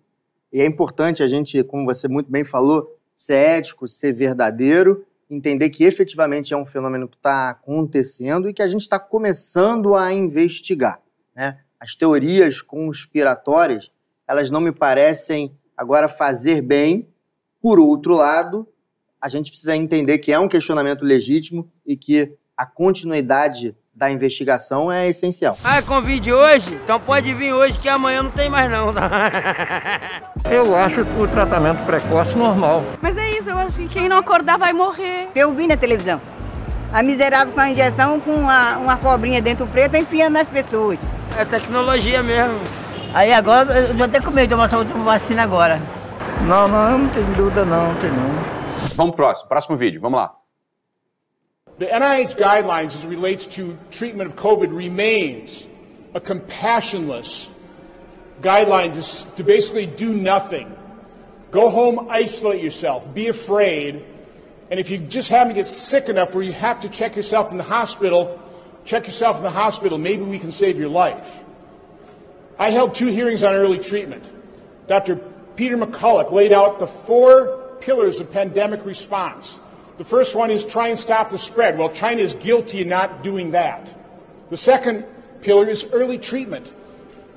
E 0.51 0.61
é 0.61 0.65
importante 0.65 1.23
a 1.23 1.27
gente, 1.27 1.63
como 1.63 1.85
você 1.85 2.07
muito 2.07 2.29
bem 2.29 2.43
falou, 2.43 2.93
ser 3.15 3.35
ético, 3.35 3.87
ser 3.87 4.11
verdadeiro, 4.11 5.05
entender 5.29 5.69
que 5.69 5.83
efetivamente 5.83 6.53
é 6.53 6.57
um 6.57 6.65
fenômeno 6.65 7.07
que 7.07 7.17
está 7.17 7.49
acontecendo 7.49 8.49
e 8.49 8.53
que 8.53 8.61
a 8.61 8.67
gente 8.67 8.81
está 8.81 8.99
começando 8.99 9.95
a 9.95 10.13
investigar. 10.13 11.01
Né? 11.35 11.59
As 11.79 11.95
teorias 11.95 12.61
conspiratórias, 12.61 13.91
elas 14.27 14.49
não 14.49 14.61
me 14.61 14.71
parecem 14.71 15.55
agora 15.75 16.07
fazer 16.07 16.61
bem. 16.61 17.07
Por 17.61 17.79
outro 17.79 18.15
lado, 18.15 18.67
a 19.19 19.27
gente 19.27 19.51
precisa 19.51 19.75
entender 19.75 20.19
que 20.19 20.31
é 20.31 20.39
um 20.39 20.47
questionamento 20.47 21.03
legítimo 21.03 21.69
e 21.85 21.97
que 21.97 22.37
a 22.55 22.65
continuidade 22.65 23.75
da 23.97 24.11
investigação 24.11 24.91
é 24.91 25.09
essencial. 25.09 25.57
Ah, 25.63 25.77
é 25.77 25.81
convide 25.81 26.31
hoje? 26.31 26.79
Então 26.83 26.99
pode 26.99 27.33
vir 27.33 27.51
hoje 27.51 27.79
que 27.79 27.89
amanhã 27.89 28.21
não 28.21 28.29
tem 28.29 28.47
mais 28.47 28.69
não. 28.69 28.93
Eu 30.49 30.75
acho 30.75 31.01
o 31.01 31.27
tratamento 31.27 31.83
precoce 31.83 32.37
normal. 32.37 32.83
Mas 33.01 33.17
é 33.17 33.31
isso, 33.31 33.49
eu 33.49 33.57
acho 33.57 33.79
que 33.79 33.87
quem 33.89 34.07
não 34.07 34.17
acordar 34.17 34.57
vai 34.57 34.71
morrer. 34.71 35.27
Eu 35.35 35.51
vi 35.53 35.67
na 35.67 35.75
televisão. 35.75 36.21
A 36.93 37.03
miserável 37.03 37.53
com 37.53 37.59
a 37.59 37.69
injeção 37.69 38.19
com 38.19 38.31
uma, 38.31 38.77
uma 38.77 38.95
cobrinha 38.97 39.41
dentro 39.41 39.67
preta 39.67 39.97
enfiando 39.97 40.33
nas 40.33 40.47
pessoas. 40.47 40.99
É 41.37 41.43
tecnologia 41.43 42.23
mesmo. 42.23 42.57
Aí 43.13 43.33
agora 43.33 43.73
eu 43.79 43.93
vou 43.95 44.07
ter 44.07 44.21
com 44.21 44.31
medo 44.31 44.47
de 44.47 44.53
tomar 44.53 44.65
essa 44.67 44.77
última 44.77 45.03
vacina 45.03 45.43
agora. 45.43 45.81
Não, 46.47 46.67
não, 46.67 46.99
não 46.99 47.09
tem 47.09 47.25
dúvida 47.33 47.65
não, 47.65 47.89
não 47.89 47.95
tem 47.95 48.11
não. 48.11 48.29
Vamos 48.95 49.15
pro 49.15 49.25
próximo, 49.25 49.49
próximo 49.49 49.75
vídeo, 49.75 49.99
vamos 49.99 50.19
lá. 50.19 50.31
The 51.77 51.85
NIH 51.85 52.37
guidelines 52.37 52.95
as 52.95 53.03
it 53.03 53.07
relates 53.07 53.45
to 53.47 53.77
treatment 53.91 54.29
of 54.31 54.35
COVID 54.35 54.75
remains 54.75 55.65
a 56.15 56.19
compassionless 56.19 57.49
guideline 58.41 58.93
to, 58.93 59.35
to 59.35 59.43
basically 59.43 59.85
do 59.85 60.11
nothing. 60.11 60.75
Go 61.51 61.69
home, 61.69 62.07
isolate 62.09 62.63
yourself, 62.63 63.13
be 63.13 63.27
afraid, 63.27 64.03
and 64.69 64.79
if 64.79 64.89
you 64.89 64.97
just 64.97 65.29
happen 65.29 65.49
to 65.49 65.53
get 65.53 65.67
sick 65.67 66.09
enough 66.09 66.33
where 66.33 66.43
you 66.43 66.51
have 66.51 66.79
to 66.81 66.89
check 66.89 67.15
yourself 67.15 67.51
in 67.51 67.57
the 67.57 67.63
hospital, 67.63 68.41
check 68.83 69.05
yourself 69.05 69.37
in 69.37 69.43
the 69.43 69.51
hospital. 69.51 69.97
Maybe 69.97 70.23
we 70.23 70.39
can 70.39 70.51
save 70.51 70.77
your 70.77 70.89
life. 70.89 71.43
I 72.59 72.71
held 72.71 72.95
two 72.95 73.07
hearings 73.07 73.43
on 73.43 73.53
early 73.53 73.77
treatment. 73.77 74.25
Dr. 74.87 75.17
Peter 75.55 75.77
McCulloch 75.77 76.31
laid 76.31 76.51
out 76.51 76.79
the 76.79 76.87
four 76.87 77.77
pillars 77.79 78.19
of 78.19 78.31
pandemic 78.31 78.83
response. 78.83 79.59
The 79.97 80.03
first 80.03 80.35
one 80.35 80.51
is 80.51 80.63
try 80.63 80.89
and 80.89 80.99
stop 80.99 81.31
the 81.31 81.39
spread. 81.39 81.77
Well, 81.77 81.89
China 81.89 82.21
is 82.21 82.35
guilty 82.35 82.81
in 82.81 82.89
not 82.89 83.23
doing 83.23 83.51
that. 83.51 83.93
The 84.49 84.57
second 84.57 85.05
pillar 85.41 85.67
is 85.67 85.85
early 85.91 86.17
treatment. 86.17 86.71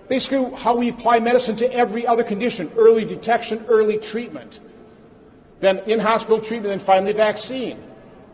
Basically, 0.09 0.51
how 0.57 0.77
we 0.77 0.89
apply 0.89 1.21
medicine 1.21 1.57
to 1.57 1.73
every 1.73 2.07
other 2.07 2.25
condition 2.25 2.71
early 2.77 3.05
detection, 3.05 3.65
early 3.69 3.97
treatment. 3.97 4.61
Then 5.61 5.79
in 5.87 6.01
hospital 6.01 6.41
treatment, 6.41 6.71
then 6.71 6.79
finally 6.81 7.13
vaccine. 7.13 7.79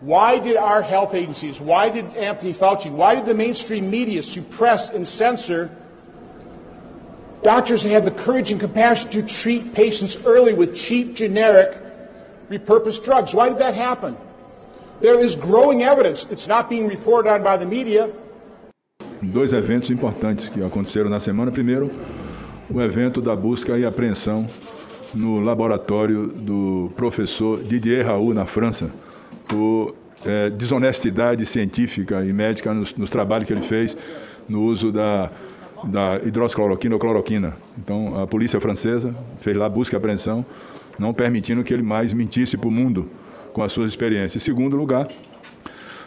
Why 0.00 0.38
did 0.38 0.56
our 0.56 0.82
health 0.82 1.14
agencies, 1.14 1.60
why 1.60 1.88
did 1.88 2.04
Anthony 2.16 2.52
Fauci, 2.52 2.90
why 2.90 3.14
did 3.14 3.26
the 3.26 3.34
mainstream 3.34 3.90
media 3.90 4.22
suppress 4.22 4.90
and 4.90 5.06
censor 5.06 5.70
doctors 7.42 7.82
who 7.82 7.88
had 7.90 8.04
the 8.04 8.10
courage 8.10 8.50
and 8.50 8.60
compassion 8.60 9.08
to 9.10 9.22
treat 9.22 9.72
patients 9.72 10.16
early 10.24 10.52
with 10.52 10.76
cheap, 10.76 11.14
generic 11.14 11.80
repurposed 12.50 13.04
drugs. 13.04 13.34
Why 13.34 13.48
did 13.48 13.58
that 13.58 13.74
happen? 13.74 14.16
There 15.00 15.22
is 15.22 15.34
growing 15.34 15.82
evidence. 15.82 16.26
It's 16.30 16.48
not 16.48 16.68
being 16.68 16.88
reported 16.88 17.30
on 17.30 17.42
by 17.42 17.56
the 17.56 17.66
media. 17.66 18.10
Dois 19.22 19.52
eventos 19.52 19.90
importantes 19.90 20.48
que 20.48 20.62
aconteceram 20.62 21.10
na 21.10 21.20
semana. 21.20 21.50
Primeiro, 21.50 21.90
o 22.70 22.80
evento 22.80 23.20
da 23.20 23.34
busca 23.36 23.78
e 23.78 23.84
apreensão 23.84 24.46
no 25.14 25.40
laboratório 25.40 26.26
do 26.26 26.90
professor 26.96 27.62
Didier 27.62 28.06
Raoult, 28.06 28.34
na 28.34 28.46
França, 28.46 28.90
por 29.48 29.94
é, 30.24 30.50
desonestidade 30.50 31.44
científica 31.46 32.24
e 32.24 32.32
médica 32.32 32.72
nos, 32.74 32.94
nos, 32.94 33.10
trabalhos 33.10 33.46
que 33.46 33.52
ele 33.52 33.62
fez 33.62 33.96
no 34.48 34.62
uso 34.62 34.90
da, 34.90 35.30
da 35.84 36.20
hidroxicloroquina 36.24 36.94
ou 36.94 36.98
cloroquina. 36.98 37.56
Então, 37.78 38.20
a 38.20 38.26
polícia 38.26 38.60
francesa 38.60 39.14
fez 39.40 39.56
lá 39.56 39.68
busca 39.68 39.96
e 39.96 39.98
apreensão 39.98 40.44
não 40.98 41.12
permitindo 41.12 41.62
que 41.62 41.72
ele 41.72 41.82
mais 41.82 42.12
mentisse 42.12 42.56
para 42.56 42.68
o 42.68 42.70
mundo 42.70 43.10
com 43.52 43.62
as 43.62 43.72
suas 43.72 43.90
experiências. 43.90 44.42
Em 44.42 44.44
segundo 44.44 44.76
lugar, 44.76 45.08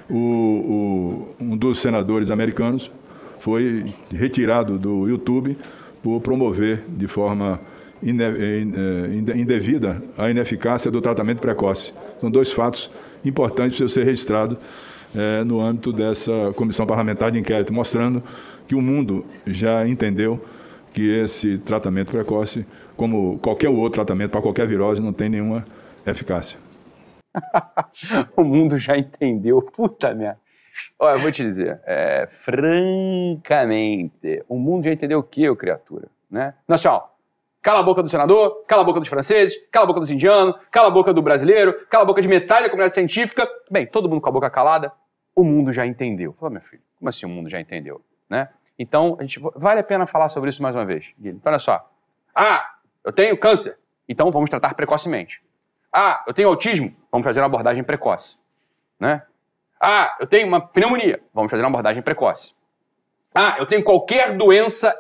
o, 0.10 0.15
o, 0.17 1.36
um 1.39 1.58
dos 1.58 1.79
senadores 1.79 2.31
americanos 2.31 2.91
foi 3.39 3.93
retirado 4.12 4.77
do 4.77 5.08
YouTube 5.08 5.58
por 6.03 6.19
promover 6.22 6.84
de 6.88 7.08
forma 7.08 7.60
eh, 8.01 9.36
indevida 9.36 10.01
a 10.17 10.29
ineficácia 10.29 10.89
do 10.89 11.01
tratamento 11.01 11.39
precoce. 11.39 11.93
São 12.17 12.31
dois 12.31 12.51
fatos 12.51 12.89
importantes 13.24 13.77
para 13.77 13.88
ser 13.88 14.05
registrado 14.05 14.58
é, 15.15 15.43
no 15.43 15.60
âmbito 15.60 15.91
dessa 15.91 16.31
comissão 16.55 16.86
parlamentar 16.86 17.31
de 17.31 17.39
inquérito, 17.39 17.74
mostrando 17.74 18.24
que 18.67 18.75
o 18.75 18.81
mundo 18.81 19.25
já 19.46 19.88
entendeu 19.88 20.39
que 20.93 21.19
esse 21.19 21.58
tratamento 21.60 22.12
precoce 22.12 22.65
como 22.96 23.39
qualquer 23.39 23.69
outro 23.69 24.03
tratamento 24.03 24.31
para 24.31 24.41
qualquer 24.41 24.67
virose, 24.67 25.01
não 25.01 25.13
tem 25.13 25.29
nenhuma 25.29 25.65
eficácia. 26.05 26.60
o 28.36 28.43
mundo 28.43 28.77
já 28.77 28.98
entendeu, 28.98 29.62
puta 29.62 30.13
merda. 30.13 30.39
Olha, 30.98 31.15
eu 31.15 31.19
vou 31.19 31.31
te 31.31 31.43
dizer, 31.43 31.79
é, 31.86 32.27
francamente, 32.29 34.43
o 34.48 34.58
mundo 34.58 34.86
já 34.86 34.91
entendeu 34.91 35.19
o 35.19 35.24
que, 35.24 35.53
criatura? 35.55 36.08
Né? 36.29 36.53
Nacional, 36.67 37.17
cala 37.62 37.79
a 37.79 37.84
boca 37.84 38.03
do 38.03 38.10
senador, 38.10 38.63
cala 38.67 38.81
a 38.81 38.86
boca 38.86 39.00
dos 39.00 39.10
franceses, 39.10 39.58
cala 39.72 39.86
a 39.86 39.88
boca 39.88 40.00
dos 40.00 40.12
indianos, 40.12 40.55
cala 40.72 40.89
a 40.89 40.91
boca 40.91 41.13
do 41.13 41.22
brasileiro, 41.22 41.74
cala 41.89 42.03
a 42.03 42.08
boca 42.08 42.22
de 42.22 42.27
metade 42.27 42.63
da 42.63 42.69
comunidade 42.69 42.93
científica. 42.93 43.48
Bem, 43.69 43.88
todo 43.88 44.10
mundo 44.10 44.22
com 44.22 44.29
a 44.29 44.31
boca 44.31 44.50
calada, 44.50 44.91
o 45.36 45.43
mundo 45.43 45.72
já 45.72 45.86
entendeu. 45.86 46.36
Fala, 46.39 46.51
meu 46.51 46.62
filho, 46.62 46.81
como 46.98 47.10
assim 47.10 47.25
o 47.25 47.29
mundo 47.29 47.50
já 47.50 47.60
entendeu? 47.60 48.01
Né? 48.29 48.48
Então, 48.79 49.17
a 49.19 49.24
gente, 49.24 49.41
vale 49.55 49.81
a 49.81 49.83
pena 49.83 50.07
falar 50.07 50.29
sobre 50.29 50.50
isso 50.50 50.63
mais 50.63 50.74
uma 50.74 50.86
vez, 50.86 51.12
Guilherme. 51.17 51.39
Então, 51.39 51.51
olha 51.51 51.59
só. 51.59 51.91
Ah, 52.33 52.75
eu 53.03 53.12
tenho 53.12 53.38
câncer, 53.38 53.77
então 54.07 54.31
vamos 54.31 54.50
tratar 54.50 54.74
precocemente. 54.74 55.43
Ah, 55.91 56.24
eu 56.25 56.33
tenho 56.33 56.48
autismo, 56.48 56.95
vamos 57.12 57.25
fazer 57.25 57.41
uma 57.41 57.48
abordagem 57.48 57.83
precoce. 57.83 58.38
Né? 58.98 59.21
Ah, 59.81 60.15
eu 60.17 60.25
tenho 60.25 60.48
uma 60.48 60.62
pneumonia, 60.62 61.21
vamos 61.33 61.51
fazer 61.51 61.62
uma 61.62 61.67
abordagem 61.67 62.01
precoce. 62.01 62.55
Ah, 63.36 63.57
eu 63.59 63.65
tenho 63.65 63.83
qualquer 63.83 64.38
doença 64.38 64.95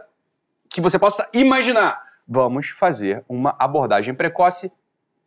que 0.69 0.81
você 0.81 0.99
possa 0.99 1.29
imaginar, 1.33 2.03
vamos 2.27 2.69
fazer 2.69 3.23
uma 3.29 3.55
abordagem 3.57 4.13
precoce, 4.13 4.73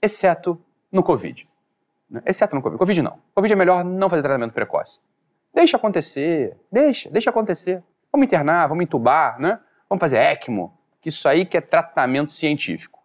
exceto 0.00 0.62
no 0.90 1.02
Covid. 1.02 1.48
Né? 2.10 2.20
Exceto 2.26 2.54
no 2.54 2.60
Covid. 2.60 2.78
Covid 2.78 3.02
não. 3.02 3.18
Covid 3.34 3.52
é 3.54 3.56
melhor 3.56 3.82
não 3.82 4.10
fazer 4.10 4.22
tratamento 4.22 4.52
precoce. 4.52 5.00
Deixa 5.54 5.78
acontecer, 5.78 6.56
deixa, 6.70 7.10
deixa 7.10 7.30
acontecer. 7.30 7.82
Vamos 8.12 8.26
internar, 8.26 8.68
vamos 8.68 8.84
entubar, 8.84 9.40
né? 9.40 9.58
Vamos 9.88 10.00
fazer 10.00 10.18
ECMO, 10.18 10.76
que 11.00 11.08
isso 11.08 11.26
aí 11.26 11.46
que 11.46 11.56
é 11.56 11.60
tratamento 11.60 12.32
científico. 12.32 13.02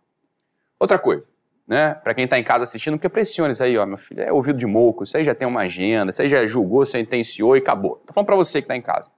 Outra 0.80 1.00
coisa, 1.00 1.28
né, 1.68 1.94
para 1.96 2.14
quem 2.14 2.26
está 2.26 2.38
em 2.38 2.44
casa 2.44 2.64
assistindo, 2.64 2.94
porque 2.98 3.10
pressione 3.10 3.54
isso 3.54 3.64
aí, 3.64 3.78
ó, 3.78 3.86
meu 3.86 3.98
filho, 3.98 4.22
é 4.22 4.32
ouvido 4.32 4.60
de 4.60 4.66
moco, 4.66 5.04
isso 5.04 5.18
aí 5.18 5.24
já 5.24 5.34
tem 5.34 5.48
uma 5.48 5.62
agenda, 5.62 6.12
isso 6.12 6.22
aí 6.22 6.30
já 6.30 6.46
julgou, 6.46 6.86
sentenciou 6.86 7.56
e 7.56 7.60
acabou. 7.60 8.02
Tô 8.06 8.14
falando 8.14 8.28
para 8.28 8.36
você 8.36 8.62
que 8.62 8.66
está 8.66 8.76
em 8.76 8.82
casa, 8.82 9.10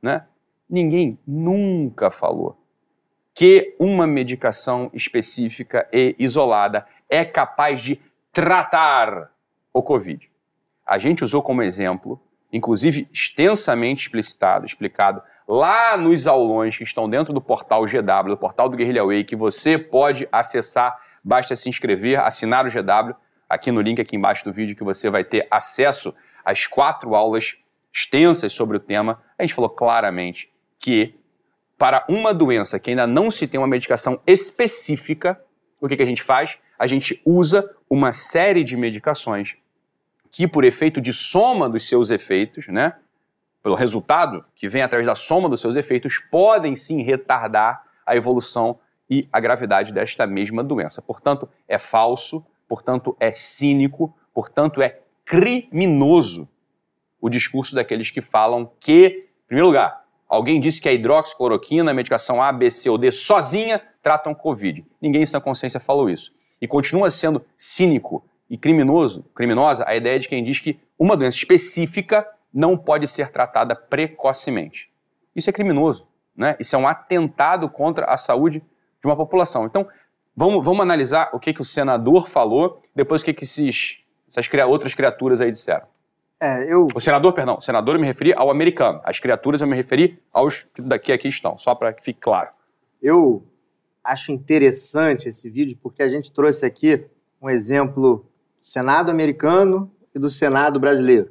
né? 0.00 0.26
Ninguém 0.68 1.18
nunca 1.26 2.10
falou 2.10 2.56
que 3.34 3.74
uma 3.78 4.06
medicação 4.06 4.90
específica 4.92 5.88
e 5.92 6.14
isolada 6.18 6.86
é 7.08 7.24
capaz 7.24 7.80
de 7.80 8.00
tratar 8.32 9.30
o 9.72 9.82
Covid. 9.82 10.30
A 10.86 10.98
gente 10.98 11.24
usou 11.24 11.42
como 11.42 11.62
exemplo, 11.62 12.20
inclusive 12.52 13.08
extensamente 13.12 14.02
explicitado, 14.02 14.66
explicado 14.66 15.22
lá 15.46 15.96
nos 15.96 16.26
aulões 16.26 16.76
que 16.76 16.84
estão 16.84 17.08
dentro 17.08 17.32
do 17.32 17.40
portal 17.40 17.84
GW, 17.84 18.28
do 18.28 18.36
portal 18.36 18.68
do 18.68 18.76
Guerrilha 18.76 19.04
Way, 19.04 19.24
que 19.24 19.36
você 19.36 19.78
pode 19.78 20.28
acessar, 20.30 21.00
basta 21.24 21.56
se 21.56 21.68
inscrever, 21.68 22.20
assinar 22.20 22.66
o 22.66 22.70
GW, 22.70 23.14
aqui 23.48 23.72
no 23.72 23.80
link 23.80 24.00
aqui 24.00 24.16
embaixo 24.16 24.44
do 24.44 24.52
vídeo 24.52 24.76
que 24.76 24.84
você 24.84 25.08
vai 25.08 25.24
ter 25.24 25.46
acesso 25.50 26.14
às 26.44 26.66
quatro 26.66 27.14
aulas 27.14 27.56
extensas 27.92 28.52
sobre 28.52 28.76
o 28.76 28.80
tema. 28.80 29.22
A 29.38 29.42
gente 29.42 29.54
falou 29.54 29.70
claramente 29.70 30.50
que 30.78 31.14
para 31.78 32.04
uma 32.08 32.34
doença 32.34 32.78
que 32.78 32.90
ainda 32.90 33.06
não 33.06 33.30
se 33.30 33.46
tem 33.46 33.58
uma 33.58 33.66
medicação 33.66 34.20
específica, 34.26 35.40
o 35.80 35.88
que, 35.88 35.96
que 35.96 36.02
a 36.02 36.06
gente 36.06 36.22
faz? 36.22 36.58
A 36.78 36.86
gente 36.86 37.22
usa 37.24 37.68
uma 37.88 38.12
série 38.12 38.64
de 38.64 38.76
medicações 38.76 39.56
que, 40.30 40.46
por 40.46 40.64
efeito 40.64 41.00
de 41.00 41.12
soma 41.12 41.68
dos 41.68 41.88
seus 41.88 42.10
efeitos, 42.10 42.66
né, 42.68 42.94
pelo 43.62 43.74
resultado 43.74 44.44
que 44.54 44.68
vem 44.68 44.82
através 44.82 45.06
da 45.06 45.14
soma 45.14 45.48
dos 45.48 45.60
seus 45.60 45.76
efeitos, 45.76 46.18
podem 46.30 46.74
sim 46.76 47.02
retardar 47.02 47.84
a 48.06 48.16
evolução 48.16 48.78
e 49.10 49.28
a 49.32 49.40
gravidade 49.40 49.92
desta 49.92 50.26
mesma 50.26 50.62
doença. 50.62 51.02
Portanto, 51.02 51.48
é 51.66 51.78
falso, 51.78 52.44
portanto, 52.68 53.16
é 53.18 53.32
cínico, 53.32 54.14
portanto, 54.32 54.82
é 54.82 55.00
criminoso 55.24 56.48
o 57.20 57.28
discurso 57.28 57.74
daqueles 57.74 58.10
que 58.10 58.20
falam 58.20 58.70
que, 58.78 59.28
em 59.44 59.46
primeiro 59.46 59.66
lugar, 59.66 60.04
alguém 60.28 60.60
disse 60.60 60.80
que 60.80 60.88
a 60.88 60.92
hidroxicloroquina, 60.92 61.90
a 61.90 61.94
medicação 61.94 62.42
A, 62.42 62.52
B, 62.52 62.70
C 62.70 62.88
ou 62.88 62.96
D 62.96 63.10
sozinha 63.10 63.82
tratam 64.02 64.34
Covid. 64.34 64.84
Ninguém 65.00 65.22
em 65.22 65.26
sua 65.26 65.40
consciência 65.40 65.80
falou 65.80 66.08
isso. 66.08 66.32
E 66.60 66.66
continua 66.66 67.10
sendo 67.10 67.44
cínico 67.56 68.24
e 68.48 68.56
criminoso, 68.56 69.24
criminosa 69.34 69.84
a 69.86 69.94
ideia 69.94 70.18
de 70.18 70.28
quem 70.28 70.42
diz 70.42 70.60
que 70.60 70.78
uma 70.98 71.16
doença 71.16 71.36
específica 71.36 72.26
não 72.52 72.76
pode 72.76 73.06
ser 73.06 73.30
tratada 73.30 73.74
precocemente. 73.74 74.90
Isso 75.36 75.50
é 75.50 75.52
criminoso, 75.52 76.06
né? 76.36 76.56
Isso 76.58 76.74
é 76.74 76.78
um 76.78 76.88
atentado 76.88 77.68
contra 77.68 78.06
a 78.06 78.16
saúde 78.16 78.60
de 78.60 79.06
uma 79.06 79.16
população. 79.16 79.66
Então, 79.66 79.86
vamos, 80.34 80.64
vamos 80.64 80.80
analisar 80.80 81.30
o 81.32 81.38
que, 81.38 81.52
que 81.52 81.60
o 81.60 81.64
senador 81.64 82.28
falou, 82.28 82.82
depois 82.94 83.22
o 83.22 83.24
que, 83.24 83.34
que 83.34 83.44
esses, 83.44 83.98
essas 84.28 84.48
outras 84.66 84.94
criaturas 84.94 85.40
aí 85.40 85.50
disseram. 85.50 85.86
É, 86.40 86.72
eu... 86.72 86.86
O 86.94 87.00
senador, 87.00 87.32
perdão, 87.32 87.56
o 87.58 87.60
senador 87.60 87.96
eu 87.96 88.00
me 88.00 88.06
referi 88.06 88.32
ao 88.32 88.50
americano. 88.50 89.00
As 89.04 89.18
criaturas 89.20 89.60
eu 89.60 89.66
me 89.66 89.76
referi 89.76 90.22
aos 90.32 90.64
que 90.74 90.80
daqui 90.80 91.12
aqui 91.12 91.28
estão, 91.28 91.58
só 91.58 91.74
para 91.74 91.92
que 91.92 92.02
fique 92.02 92.20
claro. 92.20 92.50
Eu 93.02 93.44
acho 94.02 94.32
interessante 94.32 95.28
esse 95.28 95.50
vídeo 95.50 95.76
porque 95.82 96.02
a 96.02 96.08
gente 96.08 96.32
trouxe 96.32 96.64
aqui 96.64 97.06
um 97.42 97.50
exemplo 97.50 98.26
Senado 98.62 99.10
americano 99.10 99.90
e 100.14 100.18
do 100.18 100.28
Senado 100.28 100.78
brasileiro. 100.78 101.30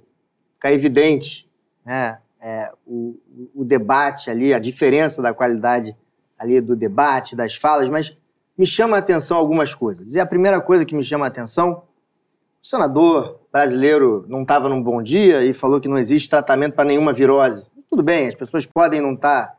Fica 0.55 0.71
evidente 0.71 1.49
né, 1.85 2.17
é, 2.41 2.71
o, 2.85 3.17
o 3.53 3.63
debate 3.63 4.29
ali, 4.29 4.53
a 4.53 4.59
diferença 4.59 5.21
da 5.21 5.33
qualidade 5.33 5.95
ali 6.37 6.61
do 6.61 6.75
debate, 6.75 7.35
das 7.35 7.55
falas, 7.55 7.89
mas 7.89 8.15
me 8.57 8.65
chama 8.65 8.95
a 8.95 8.99
atenção 8.99 9.37
algumas 9.37 9.73
coisas. 9.73 10.13
E 10.13 10.19
a 10.19 10.25
primeira 10.25 10.59
coisa 10.61 10.85
que 10.85 10.95
me 10.95 11.03
chama 11.03 11.25
a 11.25 11.27
atenção, 11.27 11.83
o 12.61 12.67
senador 12.67 13.39
brasileiro 13.51 14.25
não 14.27 14.41
estava 14.41 14.67
num 14.67 14.81
bom 14.81 15.01
dia 15.01 15.43
e 15.43 15.53
falou 15.53 15.79
que 15.79 15.87
não 15.87 15.97
existe 15.97 16.29
tratamento 16.29 16.73
para 16.73 16.85
nenhuma 16.85 17.13
virose. 17.13 17.69
Tudo 17.89 18.03
bem, 18.03 18.27
as 18.27 18.35
pessoas 18.35 18.65
podem 18.65 19.01
não 19.01 19.13
estar 19.13 19.47
tá 19.47 19.57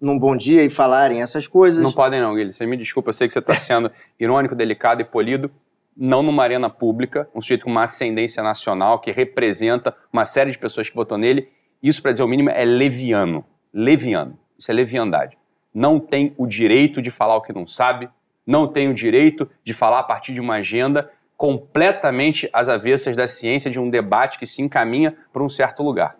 num 0.00 0.18
bom 0.18 0.36
dia 0.36 0.62
e 0.62 0.68
falarem 0.68 1.22
essas 1.22 1.46
coisas. 1.46 1.82
Não 1.82 1.92
podem 1.92 2.20
não, 2.20 2.30
Guilherme. 2.30 2.52
Você 2.52 2.66
me 2.66 2.76
desculpa, 2.76 3.10
eu 3.10 3.14
sei 3.14 3.26
que 3.26 3.32
você 3.32 3.38
está 3.38 3.54
sendo 3.54 3.90
irônico, 4.18 4.54
delicado 4.54 5.00
e 5.00 5.04
polido, 5.04 5.50
não 5.96 6.22
numa 6.22 6.42
arena 6.42 6.68
pública, 6.68 7.28
um 7.34 7.40
sujeito 7.40 7.64
com 7.64 7.70
uma 7.70 7.84
ascendência 7.84 8.42
nacional 8.42 8.98
que 8.98 9.10
representa 9.10 9.96
uma 10.12 10.26
série 10.26 10.50
de 10.50 10.58
pessoas 10.58 10.88
que 10.88 10.94
votou 10.94 11.16
nele. 11.16 11.48
Isso, 11.82 12.02
para 12.02 12.12
dizer 12.12 12.24
o 12.24 12.28
mínimo, 12.28 12.50
é 12.50 12.64
leviano. 12.64 13.44
Leviano. 13.72 14.38
Isso 14.58 14.70
é 14.70 14.74
leviandade 14.74 15.36
não 15.76 16.00
tem 16.00 16.34
o 16.38 16.46
direito 16.46 17.02
de 17.02 17.10
falar 17.10 17.36
o 17.36 17.42
que 17.42 17.52
não 17.52 17.66
sabe, 17.66 18.08
não 18.46 18.66
tem 18.66 18.88
o 18.88 18.94
direito 18.94 19.46
de 19.62 19.74
falar 19.74 19.98
a 19.98 20.02
partir 20.02 20.32
de 20.32 20.40
uma 20.40 20.54
agenda 20.54 21.10
completamente 21.36 22.48
às 22.50 22.66
avessas 22.66 23.14
da 23.14 23.28
ciência, 23.28 23.70
de 23.70 23.78
um 23.78 23.90
debate 23.90 24.38
que 24.38 24.46
se 24.46 24.62
encaminha 24.62 25.14
para 25.30 25.42
um 25.42 25.50
certo 25.50 25.82
lugar. 25.82 26.16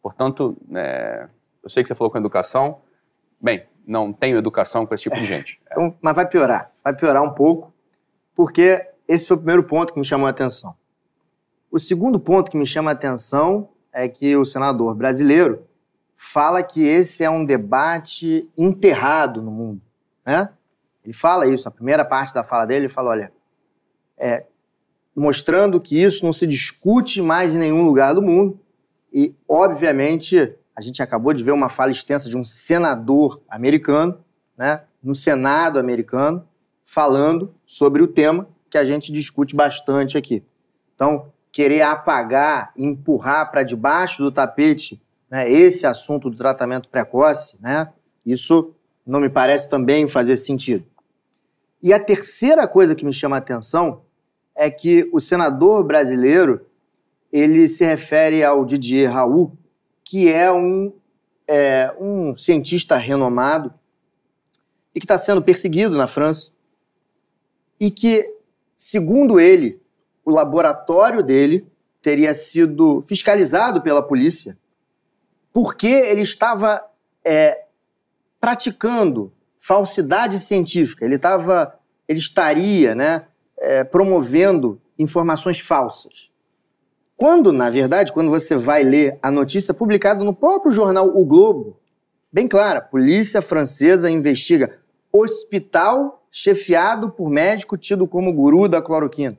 Portanto, 0.00 0.56
é, 0.72 1.26
eu 1.60 1.68
sei 1.68 1.82
que 1.82 1.88
você 1.88 1.94
falou 1.96 2.08
com 2.08 2.18
educação, 2.18 2.82
bem, 3.40 3.64
não 3.84 4.12
tenho 4.12 4.38
educação 4.38 4.86
com 4.86 4.94
esse 4.94 5.02
tipo 5.02 5.16
de 5.16 5.26
gente. 5.26 5.60
É. 5.68 5.72
Então, 5.74 5.98
mas 6.00 6.14
vai 6.14 6.28
piorar, 6.28 6.70
vai 6.84 6.94
piorar 6.94 7.24
um 7.24 7.34
pouco, 7.34 7.74
porque 8.36 8.86
esse 9.10 9.26
foi 9.26 9.34
o 9.34 9.38
primeiro 9.38 9.64
ponto 9.64 9.92
que 9.92 9.98
me 9.98 10.04
chamou 10.04 10.28
a 10.28 10.30
atenção. 10.30 10.76
O 11.68 11.80
segundo 11.80 12.20
ponto 12.20 12.48
que 12.48 12.56
me 12.56 12.64
chama 12.64 12.92
a 12.92 12.92
atenção 12.92 13.70
é 13.92 14.06
que 14.08 14.36
o 14.36 14.44
senador 14.44 14.94
brasileiro 14.94 15.64
fala 16.16 16.62
que 16.62 16.86
esse 16.86 17.24
é 17.24 17.28
um 17.28 17.44
debate 17.44 18.48
enterrado 18.56 19.42
no 19.42 19.50
mundo. 19.50 19.82
Né? 20.24 20.48
Ele 21.04 21.12
fala 21.12 21.48
isso, 21.48 21.66
a 21.66 21.72
primeira 21.72 22.04
parte 22.04 22.32
da 22.32 22.44
fala 22.44 22.64
dele, 22.64 22.84
ele 22.84 22.92
fala, 22.92 23.10
olha, 23.10 23.32
é, 24.16 24.46
mostrando 25.16 25.80
que 25.80 26.00
isso 26.00 26.24
não 26.24 26.32
se 26.32 26.46
discute 26.46 27.20
mais 27.20 27.52
em 27.52 27.58
nenhum 27.58 27.84
lugar 27.84 28.14
do 28.14 28.22
mundo. 28.22 28.60
E, 29.12 29.34
obviamente, 29.48 30.54
a 30.76 30.80
gente 30.80 31.02
acabou 31.02 31.32
de 31.32 31.42
ver 31.42 31.50
uma 31.50 31.68
fala 31.68 31.90
extensa 31.90 32.28
de 32.28 32.36
um 32.36 32.44
senador 32.44 33.42
americano, 33.48 34.24
né, 34.56 34.84
no 35.02 35.16
Senado 35.16 35.80
americano, 35.80 36.46
falando 36.84 37.52
sobre 37.66 38.02
o 38.02 38.06
tema 38.06 38.46
que 38.70 38.78
a 38.78 38.84
gente 38.84 39.12
discute 39.12 39.54
bastante 39.54 40.16
aqui. 40.16 40.42
Então, 40.94 41.32
querer 41.50 41.82
apagar, 41.82 42.72
empurrar 42.76 43.50
para 43.50 43.62
debaixo 43.62 44.22
do 44.22 44.30
tapete 44.30 45.02
né, 45.30 45.50
esse 45.50 45.86
assunto 45.86 46.30
do 46.30 46.36
tratamento 46.36 46.88
precoce, 46.88 47.56
né, 47.60 47.92
isso 48.24 48.72
não 49.04 49.20
me 49.20 49.28
parece 49.28 49.68
também 49.68 50.06
fazer 50.06 50.36
sentido. 50.36 50.84
E 51.82 51.92
a 51.92 51.98
terceira 51.98 52.68
coisa 52.68 52.94
que 52.94 53.04
me 53.04 53.12
chama 53.12 53.36
a 53.36 53.38
atenção 53.38 54.02
é 54.54 54.70
que 54.70 55.08
o 55.12 55.18
senador 55.18 55.82
brasileiro 55.82 56.66
ele 57.32 57.66
se 57.68 57.84
refere 57.84 58.44
ao 58.44 58.64
Didier 58.64 59.10
Raul, 59.10 59.56
que 60.04 60.30
é 60.30 60.52
um, 60.52 60.92
é, 61.48 61.94
um 61.98 62.34
cientista 62.34 62.96
renomado 62.96 63.72
e 64.94 65.00
que 65.00 65.04
está 65.04 65.16
sendo 65.16 65.40
perseguido 65.40 65.96
na 65.96 66.06
França 66.06 66.52
e 67.78 67.90
que, 67.90 68.28
segundo 68.82 69.38
ele, 69.38 69.78
o 70.24 70.30
laboratório 70.30 71.22
dele 71.22 71.70
teria 72.00 72.34
sido 72.34 73.02
fiscalizado 73.02 73.82
pela 73.82 74.02
polícia 74.02 74.56
porque 75.52 75.86
ele 75.86 76.22
estava 76.22 76.82
é, 77.22 77.64
praticando 78.40 79.30
falsidade 79.58 80.38
científica, 80.38 81.04
ele, 81.04 81.16
estava, 81.16 81.78
ele 82.08 82.18
estaria 82.18 82.94
né, 82.94 83.26
é, 83.58 83.84
promovendo 83.84 84.80
informações 84.98 85.60
falsas. 85.60 86.32
Quando, 87.18 87.52
na 87.52 87.68
verdade, 87.68 88.14
quando 88.14 88.30
você 88.30 88.56
vai 88.56 88.82
ler 88.82 89.18
a 89.22 89.30
notícia 89.30 89.74
publicada 89.74 90.24
no 90.24 90.34
próprio 90.34 90.72
jornal 90.72 91.06
O 91.14 91.22
Globo, 91.26 91.78
bem 92.32 92.48
clara, 92.48 92.80
polícia 92.80 93.42
francesa 93.42 94.10
investiga 94.10 94.79
hospital 95.12 96.26
chefiado 96.30 97.10
por 97.10 97.28
médico 97.28 97.76
tido 97.76 98.06
como 98.06 98.32
guru 98.32 98.68
da 98.68 98.80
cloroquina. 98.80 99.36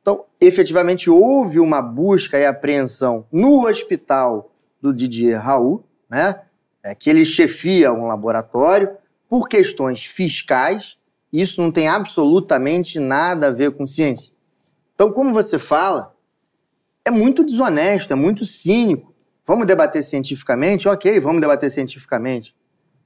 Então, 0.00 0.24
efetivamente, 0.40 1.08
houve 1.08 1.60
uma 1.60 1.80
busca 1.80 2.38
e 2.38 2.44
apreensão 2.44 3.26
no 3.30 3.66
hospital 3.66 4.52
do 4.80 4.92
Didier 4.92 5.40
Raul, 5.40 5.84
né? 6.10 6.42
É, 6.82 6.94
que 6.94 7.08
ele 7.08 7.24
chefia 7.24 7.92
um 7.92 8.06
laboratório 8.06 8.90
por 9.28 9.48
questões 9.48 10.04
fiscais. 10.04 10.98
Isso 11.32 11.62
não 11.62 11.70
tem 11.70 11.86
absolutamente 11.86 12.98
nada 12.98 13.46
a 13.46 13.50
ver 13.50 13.70
com 13.70 13.86
ciência. 13.86 14.32
Então, 14.94 15.12
como 15.12 15.32
você 15.32 15.58
fala, 15.58 16.16
é 17.04 17.10
muito 17.10 17.44
desonesto, 17.44 18.12
é 18.12 18.16
muito 18.16 18.44
cínico. 18.44 19.14
Vamos 19.44 19.66
debater 19.66 20.02
cientificamente? 20.02 20.88
Ok, 20.88 21.20
vamos 21.20 21.40
debater 21.40 21.70
cientificamente. 21.70 22.54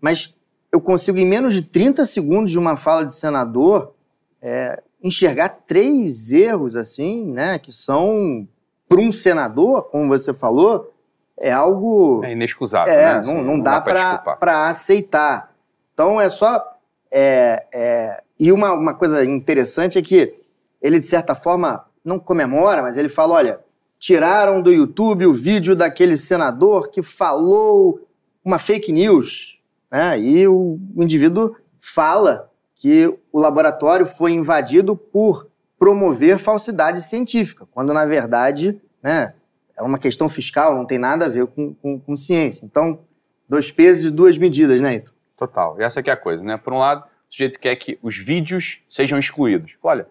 Mas 0.01 0.35
eu 0.77 0.81
consigo, 0.81 1.17
em 1.19 1.25
menos 1.25 1.55
de 1.55 1.62
30 1.62 2.05
segundos 2.05 2.51
de 2.51 2.59
uma 2.59 2.77
fala 2.77 3.05
de 3.05 3.15
senador, 3.15 3.95
é, 4.43 4.83
enxergar 5.03 5.49
três 5.67 6.31
erros, 6.31 6.77
assim, 6.77 7.33
né, 7.33 7.59
que 7.59 7.73
são, 7.73 8.47
para 8.87 9.01
um 9.01 9.11
senador, 9.11 9.85
como 9.85 10.07
você 10.07 10.35
falou, 10.35 10.93
é 11.39 11.51
algo. 11.51 12.23
É 12.25 12.33
inexcusável. 12.33 12.93
É, 12.93 13.15
né? 13.15 13.23
não, 13.25 13.35
não, 13.35 13.45
não, 13.45 13.61
dá, 13.61 13.81
dá 13.81 14.19
para 14.19 14.69
aceitar. 14.69 15.55
Então 15.93 16.21
é 16.21 16.29
só. 16.29 16.62
É, 17.11 17.65
é, 17.73 18.23
e 18.39 18.53
uma, 18.53 18.73
uma 18.73 18.95
coisa 18.95 19.25
interessante 19.25 19.99
é 19.99 20.03
que 20.03 20.35
ele, 20.83 20.99
de 20.99 21.07
certa 21.07 21.35
forma, 21.35 21.87
não 22.05 22.19
comemora, 22.19 22.83
mas 22.83 22.97
ele 22.97 23.09
fala: 23.09 23.35
olha, 23.35 23.61
tiraram 23.99 24.61
do 24.61 24.73
YouTube 24.73 25.27
o 25.27 25.33
vídeo 25.33 25.75
daquele 25.75 26.17
senador 26.17 26.91
que 26.91 27.03
falou 27.03 28.01
uma 28.45 28.59
fake 28.59 28.93
news. 28.93 29.57
Né? 29.90 30.18
E 30.20 30.46
o, 30.46 30.79
indivíduo 30.96 31.57
fala 31.81 32.51
que 32.75 33.07
o 33.33 33.38
laboratório 33.38 34.05
foi 34.05 34.33
invadido 34.33 34.96
por 34.96 35.49
promover 35.79 36.38
falsidade 36.38 37.03
científica, 37.03 37.66
quando 37.70 37.92
na 37.92 38.05
verdade, 38.07 38.81
né, 39.03 39.35
é 39.77 39.83
uma 39.83 39.99
questão 39.99 40.29
fiscal, 40.29 40.75
não 40.75 40.87
tem 40.87 40.99
nada 40.99 41.27
a 41.27 41.29
ver 41.29 41.46
com, 41.46 41.75
com, 41.75 42.01
com 42.01 42.16
ciência. 42.16 42.64
Então, 42.64 43.01
dois 43.49 43.70
pesos 43.70 44.07
e 44.07 44.11
duas 44.11 44.38
medidas, 44.38 44.81
né, 44.81 44.96
Ito? 44.96 45.14
Total. 45.37 45.79
E 45.79 45.83
essa 45.83 46.01
é 46.01 46.11
a 46.11 46.16
coisa, 46.16 46.42
né? 46.42 46.57
Por 46.57 46.72
um 46.72 46.79
lado, 46.79 47.03
o 47.03 47.33
sujeito 47.33 47.59
quer 47.61 47.77
que 47.77 47.99
os 48.03 48.16
vídeos 48.16 48.81
sejam 48.88 49.18
excluídos. 49.18 49.72
Olha, 49.83 50.09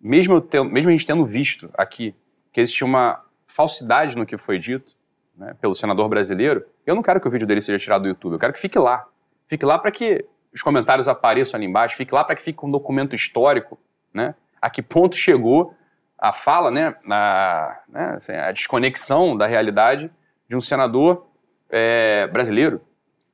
mesmo, 0.00 0.40
tendo, 0.40 0.70
mesmo 0.70 0.90
a 0.90 0.92
gente 0.92 1.06
tendo 1.06 1.26
visto 1.26 1.68
aqui 1.74 2.14
que 2.52 2.60
existe 2.60 2.84
uma 2.84 3.24
falsidade 3.46 4.16
no 4.16 4.24
que 4.24 4.38
foi 4.38 4.58
dito 4.58 4.94
né, 5.36 5.54
pelo 5.60 5.74
senador 5.74 6.08
brasileiro, 6.08 6.64
eu 6.86 6.94
não 6.94 7.02
quero 7.02 7.20
que 7.20 7.28
o 7.28 7.30
vídeo 7.30 7.46
dele 7.46 7.60
seja 7.60 7.78
tirado 7.78 8.02
do 8.02 8.08
YouTube, 8.08 8.34
eu 8.34 8.38
quero 8.38 8.52
que 8.52 8.58
fique 8.58 8.78
lá. 8.78 9.06
Fique 9.46 9.64
lá 9.64 9.78
para 9.78 9.90
que 9.90 10.24
os 10.52 10.62
comentários 10.62 11.08
apareçam 11.08 11.58
ali 11.58 11.66
embaixo, 11.66 11.96
fique 11.96 12.14
lá 12.14 12.24
para 12.24 12.36
que 12.36 12.42
fique 12.42 12.64
um 12.64 12.70
documento 12.70 13.14
histórico, 13.14 13.78
né? 14.12 14.34
A 14.60 14.70
que 14.70 14.80
ponto 14.80 15.16
chegou 15.16 15.74
a 16.16 16.32
fala, 16.32 16.70
né, 16.70 16.94
a, 17.10 17.80
né, 17.88 18.14
assim, 18.16 18.32
a 18.32 18.50
desconexão 18.52 19.36
da 19.36 19.46
realidade 19.46 20.10
de 20.48 20.56
um 20.56 20.60
senador 20.60 21.26
é, 21.68 22.26
brasileiro. 22.28 22.80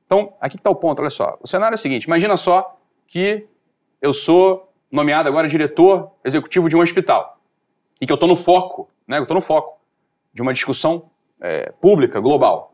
Então, 0.05 0.33
aqui 0.41 0.57
está 0.57 0.69
o 0.69 0.75
ponto, 0.75 0.99
olha 0.99 1.09
só. 1.09 1.37
O 1.41 1.47
cenário 1.47 1.75
é 1.75 1.77
o 1.77 1.79
seguinte: 1.79 2.05
imagina 2.05 2.35
só 2.35 2.77
que 3.07 3.47
eu 4.01 4.11
sou 4.11 4.73
nomeado 4.91 5.29
agora 5.29 5.47
diretor 5.47 6.11
executivo 6.25 6.67
de 6.67 6.75
um 6.75 6.81
hospital 6.81 7.39
e 7.99 8.05
que 8.05 8.11
eu 8.11 8.15
estou 8.15 8.27
no 8.27 8.35
foco, 8.35 8.89
né? 9.07 9.19
Eu 9.19 9.23
estou 9.23 9.35
no 9.35 9.41
foco 9.41 9.79
de 10.33 10.41
uma 10.41 10.51
discussão 10.51 11.10
é, 11.41 11.71
pública, 11.81 12.19
global. 12.19 12.73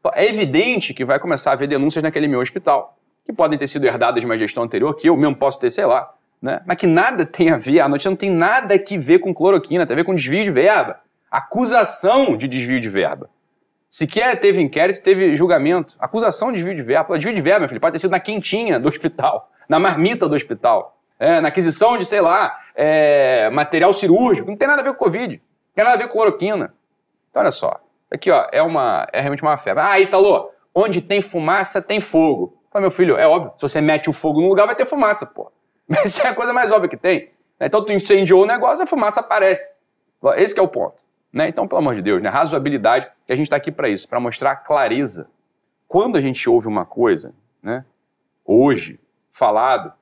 Então, 0.00 0.10
é 0.14 0.26
evidente 0.26 0.92
que 0.92 1.04
vai 1.04 1.18
começar 1.18 1.50
a 1.50 1.52
haver 1.54 1.68
denúncias 1.68 2.02
naquele 2.02 2.26
meu 2.26 2.40
hospital, 2.40 2.96
que 3.24 3.32
podem 3.32 3.58
ter 3.58 3.68
sido 3.68 3.84
herdadas 3.84 4.20
de 4.20 4.26
uma 4.26 4.36
gestão 4.36 4.64
anterior, 4.64 4.94
que 4.94 5.08
eu 5.08 5.16
mesmo 5.16 5.36
posso 5.36 5.60
ter, 5.60 5.70
sei 5.70 5.84
lá, 5.86 6.12
né? 6.40 6.60
mas 6.66 6.76
que 6.76 6.86
nada 6.86 7.24
tem 7.24 7.50
a 7.50 7.58
ver, 7.58 7.80
a 7.80 7.88
notícia 7.88 8.10
não 8.10 8.16
tem 8.16 8.30
nada 8.30 8.78
que 8.78 8.98
ver 8.98 9.18
com 9.18 9.32
cloroquina, 9.32 9.86
tem 9.86 9.94
a 9.94 9.96
ver 9.96 10.04
com 10.04 10.14
desvio 10.14 10.42
de 10.44 10.50
verba. 10.50 11.00
Acusação 11.30 12.36
de 12.36 12.48
desvio 12.48 12.80
de 12.80 12.88
verba. 12.88 13.30
Sequer 13.88 14.38
teve 14.38 14.62
inquérito, 14.62 15.02
teve 15.02 15.36
julgamento. 15.36 15.96
Acusação 15.98 16.48
de 16.50 16.56
desvio 16.56 16.74
de 16.74 16.82
verba. 16.82 17.16
Desvio 17.16 17.34
de 17.34 17.42
verba, 17.42 17.60
meu 17.60 17.68
filho, 17.68 17.80
pode 17.80 17.92
ter 17.92 17.98
sido 17.98 18.12
na 18.12 18.20
quentinha 18.20 18.80
do 18.80 18.88
hospital, 18.88 19.50
na 19.68 19.78
marmita 19.78 20.28
do 20.28 20.34
hospital, 20.34 20.96
é, 21.18 21.40
na 21.40 21.48
aquisição 21.48 21.98
de, 21.98 22.06
sei 22.06 22.20
lá, 22.20 22.58
é, 22.74 23.50
material 23.50 23.92
cirúrgico. 23.92 24.48
Não 24.48 24.56
tem 24.56 24.66
nada 24.66 24.80
a 24.80 24.84
ver 24.84 24.92
com 24.92 25.04
Covid. 25.04 25.34
Não 25.34 25.74
tem 25.74 25.84
nada 25.84 25.96
a 25.96 25.98
ver 25.98 26.06
com 26.08 26.14
cloroquina. 26.14 26.72
Então, 27.30 27.42
olha 27.42 27.52
só. 27.52 27.80
Aqui, 28.12 28.30
ó, 28.30 28.46
é, 28.52 28.62
uma, 28.62 29.06
é 29.12 29.20
realmente 29.20 29.42
uma 29.42 29.56
febre. 29.56 29.82
Ah, 29.82 30.00
Italo, 30.00 30.50
onde 30.74 31.00
tem 31.00 31.22
fumaça, 31.22 31.80
tem 31.80 32.00
fogo. 32.00 32.60
Fala, 32.70 32.82
meu 32.82 32.90
filho, 32.90 33.16
é 33.16 33.26
óbvio. 33.26 33.52
Se 33.56 33.62
você 33.62 33.80
mete 33.80 34.10
o 34.10 34.12
fogo 34.12 34.40
num 34.40 34.48
lugar, 34.48 34.66
vai 34.66 34.74
ter 34.74 34.86
fumaça, 34.86 35.26
pô. 35.26 35.50
Essa 35.88 36.24
é 36.24 36.28
a 36.28 36.34
coisa 36.34 36.52
mais 36.52 36.70
óbvia 36.70 36.88
que 36.88 36.96
tem. 36.96 37.30
Então, 37.60 37.84
tu 37.84 37.92
incendiou 37.92 38.42
o 38.42 38.46
negócio, 38.46 38.82
a 38.82 38.86
fumaça 38.86 39.20
aparece. 39.20 39.70
Esse 40.36 40.58
é 40.58 40.62
o 40.62 40.68
ponto. 40.68 41.02
Né? 41.32 41.48
Então, 41.48 41.68
pelo 41.68 41.78
amor 41.78 41.94
de 41.94 42.02
Deus, 42.02 42.22
né? 42.22 42.28
razoabilidade, 42.28 43.10
que 43.26 43.32
a 43.32 43.36
gente 43.36 43.46
está 43.46 43.56
aqui 43.56 43.70
para 43.70 43.88
isso, 43.88 44.08
para 44.08 44.18
mostrar 44.18 44.56
clareza. 44.56 45.28
Quando 45.86 46.16
a 46.16 46.20
gente 46.20 46.48
ouve 46.48 46.68
uma 46.68 46.84
coisa, 46.84 47.34
né, 47.62 47.84
hoje, 48.44 49.00
falado, 49.28 49.92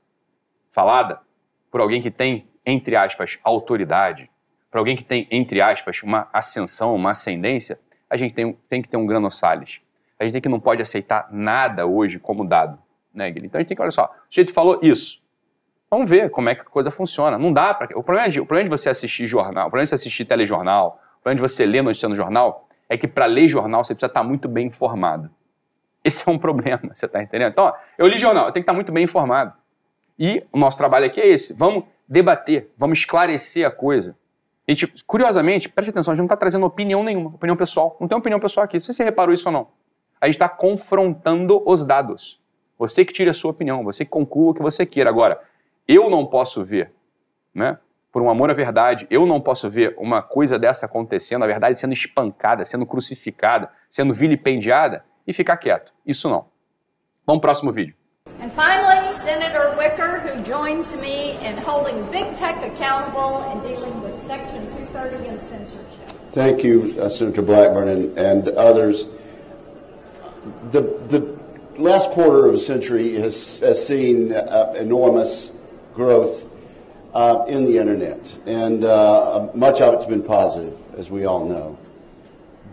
falada 0.70 1.20
por 1.70 1.80
alguém 1.80 2.00
que 2.00 2.10
tem, 2.10 2.46
entre 2.64 2.94
aspas, 2.96 3.38
autoridade, 3.42 4.30
para 4.70 4.80
alguém 4.80 4.96
que 4.96 5.04
tem, 5.04 5.26
entre 5.30 5.60
aspas, 5.60 6.02
uma 6.02 6.28
ascensão, 6.32 6.94
uma 6.94 7.12
ascendência, 7.12 7.80
a 8.10 8.16
gente 8.16 8.34
tem, 8.34 8.52
tem 8.68 8.82
que 8.82 8.88
ter 8.88 8.96
um 8.96 9.06
grano 9.06 9.30
salles. 9.30 9.80
A 10.18 10.24
gente 10.24 10.32
tem 10.32 10.42
que 10.42 10.48
não 10.48 10.60
pode 10.60 10.82
aceitar 10.82 11.28
nada 11.30 11.86
hoje 11.86 12.18
como 12.18 12.46
dado. 12.46 12.78
Né, 13.14 13.26
Guilherme? 13.30 13.46
Então 13.48 13.58
a 13.58 13.62
gente 13.62 13.68
tem 13.68 13.76
que, 13.76 13.82
olha 13.82 13.90
só, 13.90 14.04
o 14.04 14.08
sujeito 14.28 14.52
falou 14.52 14.78
isso. 14.82 15.20
Vamos 15.90 16.08
ver 16.08 16.30
como 16.30 16.48
é 16.48 16.54
que 16.54 16.60
a 16.60 16.64
coisa 16.64 16.90
funciona. 16.90 17.38
Não 17.38 17.52
dá 17.52 17.72
para. 17.72 17.96
O, 17.98 18.02
problema 18.02 18.28
de, 18.28 18.40
o 18.40 18.46
problema 18.46 18.64
de 18.64 18.70
você 18.70 18.90
assistir 18.90 19.26
jornal, 19.26 19.68
o 19.68 19.70
problema 19.70 19.84
de 19.84 19.90
você 19.90 19.94
assistir 19.94 20.24
telejornal, 20.24 21.00
o 21.18 21.22
problema 21.22 21.46
de 21.46 21.52
você 21.52 21.64
ler 21.64 21.82
notícia 21.82 22.08
no 22.08 22.14
jornal, 22.14 22.68
é 22.88 22.96
que 22.96 23.08
para 23.08 23.26
ler 23.26 23.48
jornal 23.48 23.82
você 23.84 23.94
precisa 23.94 24.10
estar 24.10 24.22
muito 24.22 24.48
bem 24.48 24.66
informado. 24.66 25.30
Esse 26.04 26.28
é 26.28 26.32
um 26.32 26.38
problema, 26.38 26.80
você 26.92 27.06
está 27.06 27.22
entendendo? 27.22 27.52
Então, 27.52 27.64
ó, 27.64 27.74
eu 27.96 28.06
li 28.06 28.18
jornal, 28.18 28.46
eu 28.46 28.52
tenho 28.52 28.62
que 28.62 28.70
estar 28.70 28.74
muito 28.74 28.92
bem 28.92 29.04
informado. 29.04 29.52
E 30.18 30.44
o 30.52 30.58
nosso 30.58 30.76
trabalho 30.76 31.06
aqui 31.06 31.20
é 31.20 31.26
esse: 31.26 31.54
vamos 31.54 31.84
debater, 32.06 32.70
vamos 32.76 32.98
esclarecer 32.98 33.66
a 33.66 33.70
coisa. 33.70 34.16
Gente, 34.68 34.86
curiosamente, 35.06 35.66
preste 35.66 35.88
atenção, 35.88 36.12
a 36.12 36.14
gente 36.14 36.20
não 36.20 36.26
está 36.26 36.36
trazendo 36.36 36.66
opinião 36.66 37.02
nenhuma, 37.02 37.30
opinião 37.30 37.56
pessoal. 37.56 37.96
Não 37.98 38.06
tem 38.06 38.18
opinião 38.18 38.38
pessoal 38.38 38.64
aqui. 38.64 38.78
Se 38.78 38.92
você 38.92 39.02
reparou 39.02 39.32
isso 39.32 39.48
ou 39.48 39.52
não. 39.52 39.68
A 40.20 40.26
gente 40.26 40.34
está 40.34 40.48
confrontando 40.48 41.62
os 41.64 41.86
dados. 41.86 42.38
Você 42.78 43.02
que 43.04 43.12
tire 43.12 43.30
a 43.30 43.34
sua 43.34 43.50
opinião, 43.50 43.82
você 43.82 44.04
que 44.04 44.10
conclua 44.10 44.50
o 44.50 44.54
que 44.54 44.60
você 44.60 44.84
queira. 44.84 45.08
Agora, 45.08 45.40
eu 45.86 46.10
não 46.10 46.26
posso 46.26 46.62
ver, 46.62 46.92
né? 47.54 47.78
Por 48.12 48.20
um 48.20 48.28
amor 48.28 48.50
à 48.50 48.54
verdade, 48.54 49.06
eu 49.10 49.24
não 49.24 49.40
posso 49.40 49.70
ver 49.70 49.94
uma 49.96 50.20
coisa 50.20 50.58
dessa 50.58 50.86
acontecendo, 50.86 51.44
a 51.44 51.46
verdade 51.46 51.78
sendo 51.78 51.92
espancada, 51.94 52.64
sendo 52.64 52.84
crucificada, 52.84 53.70
sendo 53.88 54.12
vilipendiada 54.12 55.04
e 55.26 55.32
ficar 55.32 55.56
quieto. 55.56 55.94
Isso 56.04 56.28
não. 56.28 56.46
Vamos 57.26 57.40
pro 57.40 57.48
próximo 57.48 57.72
vídeo. 57.72 57.94
And 58.40 58.50
finally, 58.50 59.12
Senator 59.14 59.76
Wicker, 59.76 60.20
who 60.20 60.42
joins 60.42 60.94
me 60.96 61.38
in 61.44 61.56
holding 61.58 62.02
big 62.10 62.34
tech 62.36 62.62
accountable 62.64 63.42
and 63.50 63.62
dealing 63.62 64.02
with 64.02 64.17
Section 64.28 64.66
230 64.92 65.26
and 65.26 65.40
censorship. 65.48 66.08
Thank 66.32 66.62
you, 66.62 66.94
uh, 67.00 67.08
Senator 67.08 67.40
Blackburn 67.40 67.88
and, 67.88 68.18
and 68.18 68.48
others. 68.48 69.06
The, 70.70 70.82
the 71.08 71.38
last 71.78 72.10
quarter 72.10 72.46
of 72.46 72.54
a 72.54 72.58
century 72.58 73.14
has, 73.14 73.60
has 73.60 73.86
seen 73.86 74.34
uh, 74.34 74.74
enormous 74.76 75.50
growth 75.94 76.44
uh, 77.14 77.46
in 77.48 77.64
the 77.64 77.78
internet, 77.78 78.36
and 78.44 78.84
uh, 78.84 79.48
much 79.54 79.80
of 79.80 79.94
it's 79.94 80.04
been 80.04 80.22
positive, 80.22 80.78
as 80.98 81.10
we 81.10 81.24
all 81.24 81.48
know. 81.48 81.78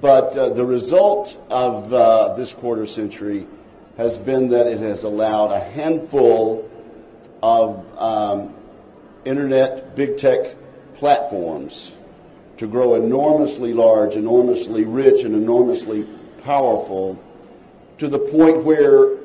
But 0.02 0.36
uh, 0.36 0.50
the 0.50 0.65
result 0.65 1.41
of 1.50 1.89
this 2.36 2.52
quarter 2.52 2.86
century 2.86 3.48
has 3.96 4.18
been 4.18 4.50
that 4.50 4.68
it 4.68 4.80
has 4.80 5.06
allowed 5.06 5.54
a 5.54 5.62
handful 5.62 6.70
of 7.41 7.86
um, 7.98 8.54
internet 9.24 9.96
big 9.96 10.18
tech 10.18 10.58
platforms 10.97 11.93
to 12.58 12.67
grow 12.67 12.95
enormously 12.95 13.73
large, 13.73 14.15
enormously 14.15 14.86
rich, 14.86 15.23
and 15.23 15.36
enormously 15.36 16.08
powerful 16.43 17.21
to 17.97 18.08
the 18.08 18.19
point 18.19 18.63
where 18.63 19.17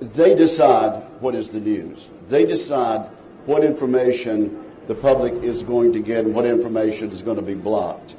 they 0.00 0.34
decide 0.34 1.02
what 1.20 1.34
is 1.34 1.50
the 1.50 1.60
news. 1.60 2.08
They 2.28 2.46
decide 2.46 3.08
what 3.46 3.64
information 3.64 4.64
the 4.86 4.94
public 4.94 5.34
is 5.42 5.62
going 5.62 5.92
to 5.92 6.00
get 6.00 6.24
and 6.24 6.34
what 6.34 6.46
information 6.46 7.10
is 7.10 7.22
going 7.22 7.36
to 7.36 7.42
be 7.42 7.54
blocked. 7.54 8.16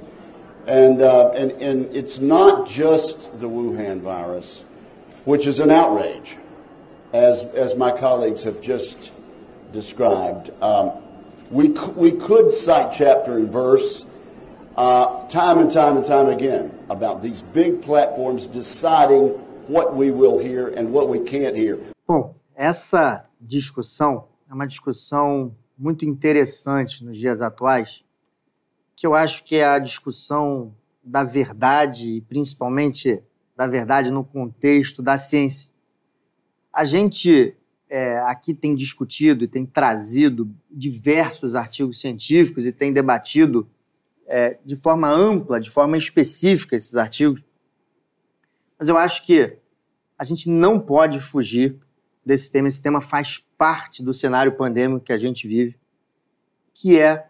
And, 0.68 1.02
uh, 1.02 1.32
and, 1.32 1.52
and 1.54 1.96
it's 1.96 2.20
not 2.20 2.68
just 2.68 3.40
the 3.40 3.50
Wuhan 3.50 4.02
virus 4.02 4.64
which 5.26 5.46
is 5.46 5.60
an 5.60 5.70
outrage, 5.70 6.38
as, 7.14 7.44
as 7.44 7.76
my 7.76 7.92
colleagues 7.92 8.44
have 8.44 8.62
just 8.62 9.12
described. 9.72 10.50
Um, 10.64 10.94
we, 11.52 11.70
we 11.96 12.12
could 12.12 12.54
cite 12.54 12.94
chapter 12.94 13.38
and 13.38 13.52
verse 13.52 14.06
uh, 14.78 15.28
time 15.28 15.60
and 15.60 15.72
time 15.72 15.98
and 15.98 16.06
time 16.06 16.30
again 16.30 16.72
about 16.90 17.22
these 17.22 17.42
big 17.54 17.82
platforms 17.82 18.48
deciding 18.48 19.30
what 19.68 19.96
we 19.96 20.12
will 20.12 20.40
hear 20.40 20.70
and 20.70 20.92
what 20.92 21.10
we 21.10 21.20
can't 21.20 21.56
hear. 21.56 21.78
Bom, 22.08 22.36
essa 22.56 23.26
discussão 23.40 24.28
é 24.50 24.54
uma 24.54 24.66
discussão 24.66 25.54
muito 25.78 26.06
interessante 26.06 27.04
nos 27.04 27.18
dias 27.18 27.42
atuais, 27.42 28.04
que 28.96 29.06
eu 29.06 29.14
acho 29.14 29.44
que 29.44 29.58
é 29.58 29.66
a 29.66 29.80
discussão 29.80 30.74
da 31.04 31.24
verdade 31.24 32.24
principalmente 32.30 33.22
da 33.58 33.68
verdade 33.68 34.12
no 34.12 34.24
contexto 34.24 35.02
da 35.02 35.18
ciência. 35.18 35.70
A 36.72 36.84
gente 36.84 37.56
é, 37.92 38.20
aqui 38.20 38.54
tem 38.54 38.74
discutido 38.74 39.44
e 39.44 39.50
tem 39.50 39.66
trazido 39.66 40.50
diversos 40.72 41.56
artigos 41.56 42.00
científicos 42.00 42.66
e 42.66 42.72
tem 42.72 42.94
debatido 42.94 43.70
é, 44.26 44.58
de 44.66 44.78
forma 44.78 45.10
ampla, 45.10 45.60
de 45.60 45.70
forma 45.70 45.98
específica 45.98 46.74
esses 46.74 46.96
artigos. 46.96 47.44
Mas 48.80 48.88
eu 48.88 48.98
acho 48.98 49.26
que 49.26 49.58
a 50.18 50.24
gente 50.24 50.50
não 50.50 50.80
pode 50.80 51.20
fugir 51.20 51.78
desse 52.26 52.50
tema. 52.50 52.70
Esse 52.70 52.82
tema 52.82 53.02
faz 53.02 53.46
parte 53.58 54.02
do 54.02 54.14
cenário 54.14 54.56
pandêmico 54.56 55.04
que 55.04 55.12
a 55.12 55.18
gente 55.18 55.46
vive, 55.46 55.76
que 56.74 56.98
é 56.98 57.28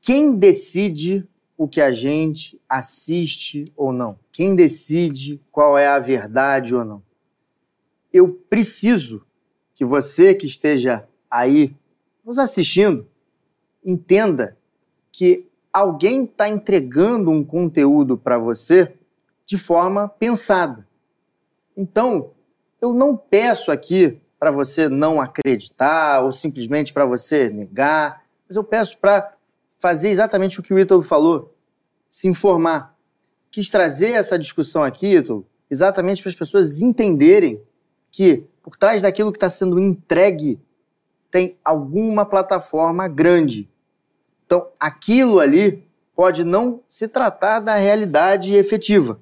quem 0.00 0.34
decide 0.34 1.28
o 1.56 1.68
que 1.68 1.80
a 1.80 1.92
gente 1.92 2.60
assiste 2.68 3.72
ou 3.76 3.92
não? 3.92 4.18
Quem 4.32 4.56
decide 4.56 5.40
qual 5.52 5.78
é 5.78 5.86
a 5.86 6.00
verdade 6.00 6.74
ou 6.74 6.84
não? 6.84 7.00
Eu 8.12 8.32
preciso 8.32 9.24
que 9.74 9.84
você 9.84 10.34
que 10.34 10.46
esteja 10.46 11.06
aí 11.30 11.74
nos 12.24 12.38
assistindo 12.38 13.06
entenda 13.84 14.56
que 15.12 15.48
alguém 15.72 16.24
está 16.24 16.48
entregando 16.48 17.30
um 17.30 17.44
conteúdo 17.44 18.16
para 18.16 18.38
você 18.38 18.94
de 19.44 19.58
forma 19.58 20.08
pensada. 20.08 20.86
Então, 21.76 22.30
eu 22.80 22.92
não 22.92 23.16
peço 23.16 23.70
aqui 23.70 24.20
para 24.38 24.50
você 24.50 24.88
não 24.88 25.20
acreditar 25.20 26.20
ou 26.22 26.32
simplesmente 26.32 26.92
para 26.92 27.04
você 27.04 27.50
negar, 27.50 28.24
mas 28.48 28.56
eu 28.56 28.64
peço 28.64 28.98
para 28.98 29.34
fazer 29.78 30.08
exatamente 30.08 30.60
o 30.60 30.62
que 30.62 30.72
o 30.72 30.78
Ítalo 30.78 31.02
falou, 31.02 31.54
se 32.08 32.28
informar. 32.28 32.96
Quis 33.50 33.68
trazer 33.68 34.10
essa 34.10 34.38
discussão 34.38 34.82
aqui, 34.82 35.16
Ítalo, 35.16 35.46
exatamente 35.70 36.22
para 36.22 36.30
as 36.30 36.36
pessoas 36.36 36.80
entenderem 36.80 37.62
que 38.10 38.44
por 38.64 38.78
trás 38.78 39.02
daquilo 39.02 39.30
que 39.30 39.36
está 39.36 39.50
sendo 39.50 39.78
entregue 39.78 40.58
tem 41.30 41.58
alguma 41.62 42.24
plataforma 42.24 43.06
grande. 43.06 43.68
Então, 44.46 44.68
aquilo 44.80 45.38
ali 45.38 45.86
pode 46.16 46.44
não 46.44 46.80
se 46.88 47.06
tratar 47.06 47.60
da 47.60 47.74
realidade 47.74 48.54
efetiva. 48.54 49.20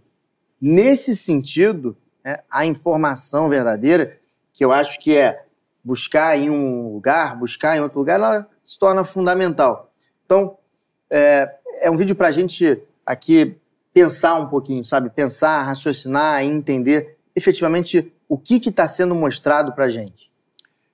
Nesse 0.60 1.16
sentido, 1.16 1.96
né, 2.24 2.38
a 2.48 2.64
informação 2.64 3.48
verdadeira, 3.48 4.16
que 4.52 4.64
eu 4.64 4.70
acho 4.70 5.00
que 5.00 5.16
é 5.16 5.44
buscar 5.82 6.38
em 6.38 6.48
um 6.48 6.92
lugar, 6.92 7.36
buscar 7.36 7.76
em 7.76 7.80
outro 7.80 7.98
lugar, 7.98 8.20
ela 8.20 8.48
se 8.62 8.78
torna 8.78 9.02
fundamental. 9.02 9.90
Então, 10.24 10.56
é, 11.10 11.52
é 11.80 11.90
um 11.90 11.96
vídeo 11.96 12.14
para 12.14 12.28
a 12.28 12.30
gente 12.30 12.80
aqui 13.04 13.56
pensar 13.92 14.34
um 14.34 14.46
pouquinho, 14.46 14.84
sabe? 14.84 15.10
Pensar, 15.10 15.62
raciocinar 15.62 16.44
e 16.44 16.48
entender 16.48 17.18
efetivamente 17.34 18.12
o 18.32 18.38
que 18.38 18.54
está 18.66 18.88
sendo 18.88 19.14
mostrado 19.14 19.74
para 19.74 19.84
a 19.84 19.88
gente. 19.90 20.32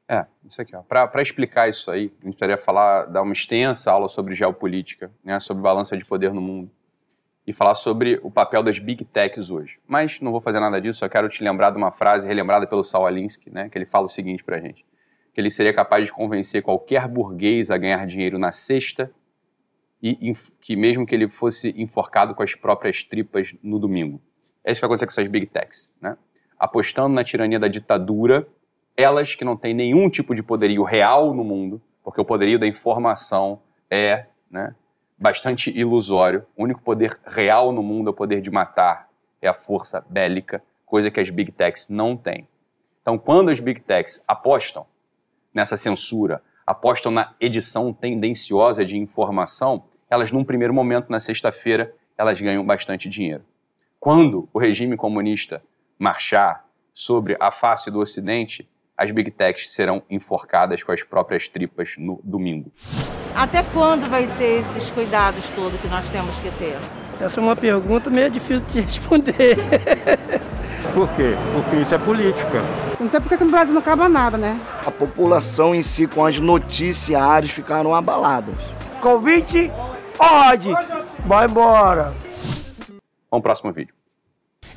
É, 0.08 0.26
isso 0.44 0.60
aqui. 0.60 0.72
Para 0.88 1.22
explicar 1.22 1.68
isso 1.68 1.88
aí, 1.88 2.12
a 2.20 2.24
gente 2.24 2.34
poderia 2.34 2.58
falar, 2.58 3.04
dar 3.04 3.22
uma 3.22 3.32
extensa 3.32 3.92
aula 3.92 4.08
sobre 4.08 4.34
geopolítica, 4.34 5.08
né, 5.22 5.38
sobre 5.38 5.62
balança 5.62 5.96
de 5.96 6.04
poder 6.04 6.32
no 6.34 6.40
mundo 6.40 6.68
e 7.46 7.52
falar 7.52 7.76
sobre 7.76 8.18
o 8.24 8.30
papel 8.30 8.60
das 8.60 8.80
big 8.80 9.04
techs 9.04 9.50
hoje. 9.50 9.78
Mas 9.86 10.20
não 10.20 10.32
vou 10.32 10.40
fazer 10.40 10.58
nada 10.58 10.80
disso, 10.80 10.98
só 10.98 11.08
quero 11.08 11.28
te 11.28 11.44
lembrar 11.44 11.70
de 11.70 11.76
uma 11.76 11.92
frase 11.92 12.26
relembrada 12.26 12.66
pelo 12.66 12.82
Saul 12.82 13.06
Alinsky, 13.06 13.50
né, 13.50 13.68
que 13.68 13.78
ele 13.78 13.86
fala 13.86 14.06
o 14.06 14.08
seguinte 14.08 14.42
para 14.42 14.56
a 14.56 14.60
gente, 14.60 14.84
que 15.32 15.40
ele 15.40 15.52
seria 15.52 15.72
capaz 15.72 16.06
de 16.06 16.12
convencer 16.12 16.60
qualquer 16.60 17.06
burguês 17.06 17.70
a 17.70 17.78
ganhar 17.78 18.04
dinheiro 18.04 18.36
na 18.36 18.50
sexta 18.50 19.12
e 20.02 20.34
que 20.60 20.74
mesmo 20.74 21.06
que 21.06 21.14
ele 21.14 21.28
fosse 21.28 21.72
enforcado 21.76 22.34
com 22.34 22.42
as 22.42 22.56
próprias 22.56 23.04
tripas 23.04 23.54
no 23.62 23.78
domingo. 23.78 24.20
É 24.64 24.72
isso 24.72 24.80
que 24.80 24.86
vai 24.88 24.88
acontecer 24.88 25.06
com 25.06 25.12
essas 25.12 25.30
big 25.30 25.46
techs, 25.46 25.92
né? 26.00 26.16
Apostando 26.58 27.14
na 27.14 27.22
tirania 27.22 27.58
da 27.58 27.68
ditadura, 27.68 28.46
elas 28.96 29.34
que 29.34 29.44
não 29.44 29.56
têm 29.56 29.72
nenhum 29.72 30.10
tipo 30.10 30.34
de 30.34 30.42
poderio 30.42 30.82
real 30.82 31.32
no 31.32 31.44
mundo, 31.44 31.80
porque 32.02 32.20
o 32.20 32.24
poderio 32.24 32.58
da 32.58 32.66
informação 32.66 33.60
é 33.90 34.26
né, 34.50 34.74
bastante 35.16 35.70
ilusório. 35.70 36.44
O 36.56 36.64
único 36.64 36.82
poder 36.82 37.18
real 37.26 37.70
no 37.70 37.82
mundo 37.82 38.08
é 38.08 38.10
o 38.10 38.14
poder 38.14 38.40
de 38.40 38.50
matar, 38.50 39.08
é 39.40 39.48
a 39.48 39.54
força 39.54 40.04
bélica, 40.08 40.62
coisa 40.84 41.10
que 41.10 41.20
as 41.20 41.30
big 41.30 41.52
techs 41.52 41.88
não 41.88 42.16
têm. 42.16 42.48
Então, 43.02 43.18
quando 43.18 43.50
as 43.50 43.60
big 43.60 43.80
techs 43.80 44.22
apostam 44.26 44.86
nessa 45.54 45.76
censura, 45.76 46.42
apostam 46.66 47.10
na 47.12 47.34
edição 47.40 47.92
tendenciosa 47.92 48.84
de 48.84 48.98
informação, 48.98 49.84
elas, 50.10 50.32
num 50.32 50.44
primeiro 50.44 50.74
momento, 50.74 51.10
na 51.10 51.20
sexta-feira, 51.20 51.94
elas 52.16 52.40
ganham 52.40 52.64
bastante 52.64 53.08
dinheiro. 53.08 53.44
Quando 54.00 54.48
o 54.52 54.58
regime 54.58 54.96
comunista 54.96 55.62
marchar 55.98 56.64
sobre 56.92 57.36
a 57.40 57.50
face 57.50 57.90
do 57.90 58.00
Ocidente, 58.00 58.68
as 58.96 59.10
big 59.10 59.30
techs 59.30 59.72
serão 59.72 60.02
enforcadas 60.10 60.82
com 60.82 60.92
as 60.92 61.02
próprias 61.02 61.46
tripas 61.48 61.94
no 61.96 62.20
domingo. 62.24 62.72
Até 63.34 63.62
quando 63.62 64.08
vai 64.10 64.26
ser 64.26 64.60
esses 64.60 64.90
cuidados 64.90 65.48
todos 65.50 65.80
que 65.80 65.86
nós 65.88 66.08
temos 66.08 66.36
que 66.38 66.50
ter? 66.58 66.76
Essa 67.20 67.40
é 67.40 67.42
uma 67.42 67.54
pergunta 67.54 68.10
meio 68.10 68.30
difícil 68.30 68.66
de 68.66 68.80
responder. 68.82 69.56
Por 70.94 71.08
quê? 71.14 71.34
Porque 71.52 71.76
isso 71.76 71.94
é 71.94 71.98
política. 71.98 72.62
Não 72.98 73.08
sei 73.08 73.20
porque 73.20 73.36
no 73.36 73.50
Brasil 73.50 73.72
não 73.72 73.80
acaba 73.80 74.08
nada, 74.08 74.36
né? 74.36 74.60
A 74.84 74.90
população 74.90 75.74
em 75.74 75.82
si, 75.82 76.06
com 76.06 76.24
as 76.24 76.40
noticiários, 76.40 77.52
ficaram 77.52 77.94
abaladas. 77.94 78.56
Convite, 79.00 79.70
pode! 80.16 80.70
Vai 81.20 81.46
embora! 81.46 82.14
Vamos 82.88 83.02
ao 83.30 83.40
próximo 83.40 83.72
vídeo. 83.72 83.94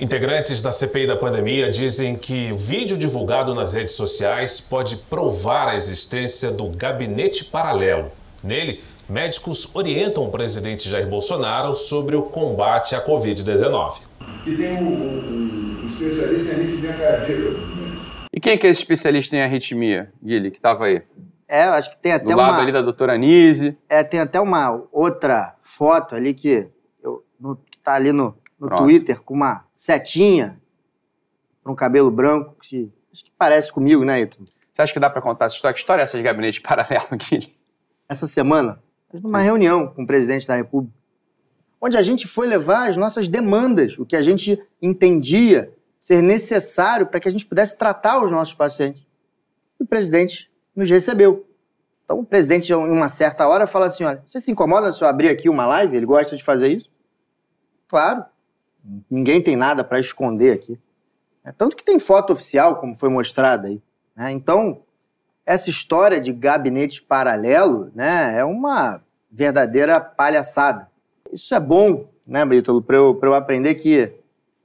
Integrantes 0.01 0.63
da 0.63 0.71
CPI 0.71 1.05
da 1.05 1.15
pandemia 1.15 1.69
dizem 1.69 2.15
que 2.15 2.51
o 2.51 2.55
vídeo 2.55 2.97
divulgado 2.97 3.53
nas 3.53 3.75
redes 3.75 3.93
sociais 3.93 4.59
pode 4.59 4.95
provar 4.95 5.67
a 5.67 5.75
existência 5.75 6.49
do 6.49 6.69
gabinete 6.69 7.45
paralelo. 7.45 8.11
Nele, 8.43 8.81
médicos 9.07 9.69
orientam 9.75 10.23
o 10.23 10.31
presidente 10.31 10.89
Jair 10.89 11.07
Bolsonaro 11.07 11.75
sobre 11.75 12.15
o 12.15 12.23
combate 12.23 12.95
à 12.95 13.05
Covid-19. 13.05 14.07
E 14.47 14.55
tem 14.55 14.73
um, 14.73 14.87
um, 14.87 15.83
um 15.83 15.89
especialista 15.89 16.51
em 16.51 16.55
arritmia 16.55 16.93
cardíaca. 16.93 17.59
E 18.33 18.39
quem 18.39 18.57
que 18.57 18.65
é 18.65 18.71
esse 18.71 18.79
especialista 18.79 19.35
em 19.35 19.43
arritmia, 19.43 20.11
Guilherme, 20.19 20.49
que 20.49 20.57
estava 20.57 20.85
aí? 20.85 21.03
É, 21.47 21.65
acho 21.65 21.91
que 21.91 21.97
tem 21.99 22.13
até 22.13 22.25
Do 22.25 22.31
uma... 22.31 22.47
lado 22.47 22.61
ali 22.61 22.71
da 22.71 22.81
doutora 22.81 23.13
Anise. 23.13 23.77
É, 23.87 24.03
tem 24.03 24.19
até 24.19 24.41
uma 24.41 24.81
outra 24.91 25.53
foto 25.61 26.15
ali 26.15 26.33
que 26.33 26.67
eu, 27.03 27.23
no, 27.39 27.55
que 27.55 27.77
tá 27.77 27.93
ali 27.93 28.11
no, 28.11 28.35
no 28.62 28.67
Pronto. 28.67 28.84
Twitter 28.84 29.19
com 29.21 29.34
uma 29.34 29.65
setinha 29.74 30.62
para 31.63 31.71
um 31.71 31.76
cabelo 31.76 32.12
branco 32.12 32.56
que 32.62 32.91
acho 33.12 33.26
que 33.26 33.32
parece 33.36 33.74
comigo, 33.74 34.06
né, 34.06 34.21
Ito? 34.21 34.45
Você 34.71 34.84
acha 34.84 34.93
que 34.93 35.00
dá 35.00 35.10
para 35.10 35.21
contar 35.21 35.45
essa 35.45 35.56
história? 35.56 35.74
Que 35.74 35.80
história 35.80 36.02
é 36.02 36.04
essa 36.04 36.15
de 36.15 36.24
gabinete 36.24 36.62
paralelo, 36.62 37.08
Guilherme? 37.13 37.58
Essa 38.08 38.28
semana, 38.28 38.82
numa 39.21 39.39
reunião 39.39 39.88
com 39.88 40.04
o 40.04 40.08
presidente 40.08 40.47
da 40.47 40.56
República, 40.56 40.95
onde 41.82 41.97
a 41.97 42.02
gente 42.04 42.28
foi 42.28 42.45
levar 42.45 42.88
as 42.88 42.95
nossas 42.95 43.28
demandas, 43.28 43.97
o 43.97 44.06
que 44.06 44.15
a 44.15 44.21
gente 44.21 44.62
entendia 44.80 45.74
ser 45.97 46.21
necessário 46.21 47.08
para 47.08 47.19
que 47.19 47.28
a 47.28 47.32
gente 47.32 47.45
pudesse 47.45 47.76
tratar 47.76 48.24
os 48.24 48.30
nossos 48.30 48.54
pacientes. 48.54 49.08
E 49.80 49.84
o 49.84 49.88
presidente 49.88 50.52
nos 50.76 50.89
recebeu. 50.89 51.47
Então, 52.04 52.19
o 52.19 52.26
presidente, 52.26 52.71
em 52.71 52.76
uma 52.76 53.10
certa 53.10 53.47
hora, 53.47 53.65
fala 53.65 53.88
assim: 53.88 54.04
olha, 54.04 54.21
você 54.26 54.39
se 54.39 54.52
incomoda 54.52 54.91
se 54.91 55.04
eu 55.04 55.08
abrir 55.08 55.30
aqui 55.30 55.50
uma 55.50 55.65
live? 55.65 55.97
Ele 55.97 56.06
gosta 56.06 56.36
de 56.36 56.43
fazer 56.43 56.67
isso? 56.67 56.91
Claro. 57.88 58.24
Ninguém 59.10 59.41
tem 59.41 59.56
nada 59.56 59.84
para 59.84 60.00
esconder 60.00 60.54
aqui. 60.54 60.80
É, 61.44 61.52
tanto 61.52 61.76
que 61.76 61.84
tem 61.84 62.00
foto 62.00 62.34
oficial, 62.34 62.76
como 62.76 62.96
foi 62.96 63.10
mostrada 63.10 63.67
aí. 63.67 63.82
né? 64.15 64.32
Então, 64.32 64.82
essa 65.46 65.70
história 65.70 66.20
de 66.20 66.32
gabinete 66.32 67.02
paralelo 67.02 67.91
né, 67.96 68.38
é 68.38 68.44
uma 68.44 69.02
verdadeira 69.30 70.00
palhaçada. 70.00 70.89
Isso 71.32 71.56
é 71.56 71.60
bom, 71.60 72.10
né, 72.26 72.46
Ítalo, 72.54 72.82
para 72.82 72.98
eu, 72.98 73.20
eu 73.22 73.34
aprender 73.34 73.76
que 73.76 74.13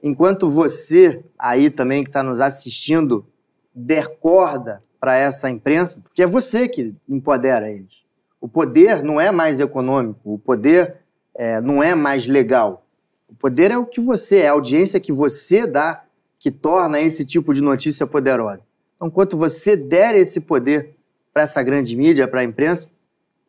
enquanto 0.01 0.49
você 0.49 1.23
aí 1.37 1.69
também 1.69 2.03
que 2.03 2.09
está 2.09 2.21
nos 2.21 2.39
assistindo 2.39 3.25
der 3.73 4.07
corda 4.19 4.83
para 4.99 5.15
essa 5.15 5.49
imprensa, 5.49 5.99
porque 6.01 6.23
é 6.23 6.27
você 6.27 6.67
que 6.67 6.95
empodera 7.07 7.69
eles. 7.69 8.05
O 8.41 8.47
poder 8.47 9.03
não 9.03 9.21
é 9.21 9.31
mais 9.31 9.59
econômico, 9.59 10.33
o 10.33 10.39
poder 10.39 10.97
é, 11.35 11.61
não 11.61 11.81
é 11.81 11.93
mais 11.93 12.27
legal. 12.27 12.86
O 13.27 13.35
poder 13.35 13.71
é 13.71 13.77
o 13.77 13.85
que 13.85 13.99
você 13.99 14.37
é, 14.39 14.47
a 14.47 14.53
audiência 14.53 14.99
que 14.99 15.11
você 15.11 15.67
dá 15.67 16.03
que 16.39 16.51
torna 16.51 16.99
esse 16.99 17.25
tipo 17.25 17.53
de 17.53 17.61
notícia 17.61 18.07
poderosa. 18.07 18.61
Então, 18.95 19.09
quanto 19.09 19.37
você 19.37 19.75
der 19.75 20.15
esse 20.15 20.41
poder 20.41 20.95
para 21.33 21.43
essa 21.43 21.61
grande 21.61 21.95
mídia, 21.95 22.27
para 22.27 22.41
a 22.41 22.43
imprensa, 22.43 22.89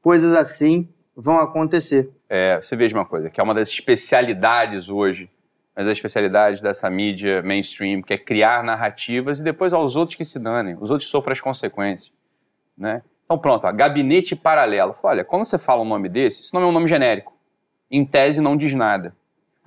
coisas 0.03 0.35
assim 0.35 0.89
vão 1.17 1.39
acontecer. 1.39 2.11
É, 2.29 2.61
você 2.61 2.77
veja 2.77 2.97
uma 2.97 3.07
coisa, 3.07 3.31
que 3.31 3.41
é 3.41 3.43
uma 3.43 3.55
das 3.55 3.71
especialidades 3.71 4.89
hoje, 4.89 5.31
uma 5.77 5.85
das 5.85 5.93
especialidades 5.93 6.61
dessa 6.61 6.91
mídia 6.91 7.43
mainstream, 7.43 8.03
que 8.03 8.13
é 8.13 8.19
criar 8.19 8.63
narrativas 8.63 9.41
e 9.41 9.45
depois 9.45 9.73
aos 9.73 9.97
outros 9.97 10.17
que 10.17 10.25
se 10.25 10.39
danem, 10.39 10.77
os 10.81 10.91
outros 10.91 11.09
sofrem 11.09 11.33
as 11.33 11.41
consequências. 11.41 12.13
Né? 12.77 13.03
Então 13.25 13.39
pronto, 13.39 13.67
ó, 13.67 13.73
gabinete 13.73 14.37
paralelo. 14.37 14.95
Olha, 15.03 15.25
quando 15.25 15.45
você 15.45 15.59
fala 15.59 15.83
um 15.83 15.89
nome 15.89 16.09
desse, 16.09 16.43
esse 16.43 16.55
nome 16.55 16.67
é 16.67 16.69
um 16.69 16.73
nome 16.73 16.89
genérico. 16.89 17.37
Em 17.91 18.05
tese 18.05 18.41
não 18.41 18.57
diz 18.57 18.75
nada, 18.75 19.17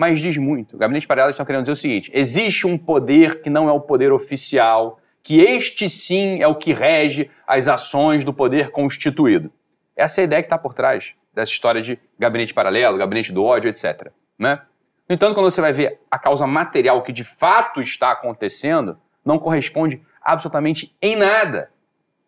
mas 0.01 0.19
diz 0.19 0.35
muito. 0.35 0.75
O 0.75 0.79
gabinete 0.79 1.05
paralelo 1.05 1.29
está 1.29 1.45
querendo 1.45 1.61
dizer 1.61 1.73
o 1.73 1.75
seguinte, 1.75 2.09
existe 2.11 2.65
um 2.65 2.75
poder 2.75 3.39
que 3.43 3.51
não 3.51 3.69
é 3.69 3.71
o 3.71 3.79
poder 3.79 4.11
oficial, 4.11 4.99
que 5.21 5.39
este 5.41 5.87
sim 5.91 6.41
é 6.41 6.47
o 6.47 6.55
que 6.55 6.73
rege 6.73 7.29
as 7.45 7.67
ações 7.67 8.23
do 8.23 8.33
poder 8.33 8.71
constituído. 8.71 9.51
Essa 9.95 10.19
é 10.19 10.23
a 10.23 10.25
ideia 10.25 10.41
que 10.41 10.47
está 10.47 10.57
por 10.57 10.73
trás 10.73 11.13
dessa 11.31 11.51
história 11.51 11.83
de 11.83 11.99
gabinete 12.17 12.51
paralelo, 12.51 12.97
gabinete 12.97 13.31
do 13.31 13.45
ódio, 13.45 13.69
etc. 13.69 14.11
Né? 14.39 14.59
No 15.07 15.13
entanto, 15.13 15.35
quando 15.35 15.51
você 15.51 15.61
vai 15.61 15.71
ver 15.71 15.99
a 16.09 16.17
causa 16.17 16.47
material 16.47 17.03
que 17.03 17.11
de 17.11 17.23
fato 17.23 17.79
está 17.79 18.09
acontecendo, 18.09 18.99
não 19.23 19.37
corresponde 19.37 20.01
absolutamente 20.19 20.97
em 20.99 21.15
nada 21.15 21.69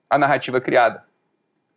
à 0.07 0.15
narrativa 0.15 0.61
criada. 0.61 1.03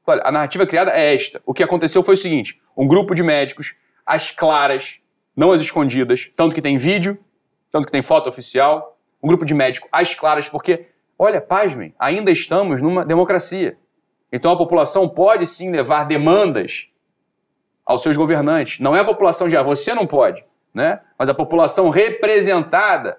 Olha, 0.07 0.21
a 0.27 0.31
narrativa 0.31 0.67
criada 0.67 0.91
é 0.91 1.15
esta. 1.15 1.41
O 1.47 1.55
que 1.55 1.63
aconteceu 1.63 2.03
foi 2.03 2.17
o 2.17 2.19
seguinte: 2.19 2.61
um 2.77 2.87
grupo 2.87 3.15
de 3.15 3.23
médicos, 3.23 3.75
as 4.05 4.31
claras, 4.31 5.01
não 5.37 5.53
as 5.53 5.61
escondidas, 5.61 6.31
tanto 6.35 6.55
que 6.55 6.62
tem 6.62 6.79
vídeo, 6.79 7.18
tanto 7.70 7.87
que 7.87 7.92
tem 7.92 8.01
foto 8.01 8.29
oficial, 8.29 8.99
um 9.22 9.29
grupo 9.29 9.44
de 9.44 9.55
médicos, 9.55 9.88
às 9.92 10.14
claras, 10.14 10.49
porque, 10.49 10.87
olha, 11.18 11.40
pasmem, 11.40 11.94
ainda 11.99 12.31
estamos 12.31 12.81
numa 12.81 13.05
democracia. 13.05 13.77
Então 14.33 14.51
a 14.51 14.57
população 14.57 15.09
pode 15.09 15.46
sim 15.46 15.70
levar 15.70 16.05
demandas 16.05 16.88
aos 17.85 18.03
seus 18.03 18.16
governantes. 18.16 18.81
Não 18.81 18.96
é 18.96 19.01
a 19.01 19.05
população 19.05 19.46
de, 19.46 19.57
ah, 19.57 19.62
você 19.62 19.94
não 19.94 20.07
pode, 20.07 20.44
né? 20.75 21.01
Mas 21.18 21.29
a 21.29 21.35
população 21.35 21.88
representada 21.88 23.18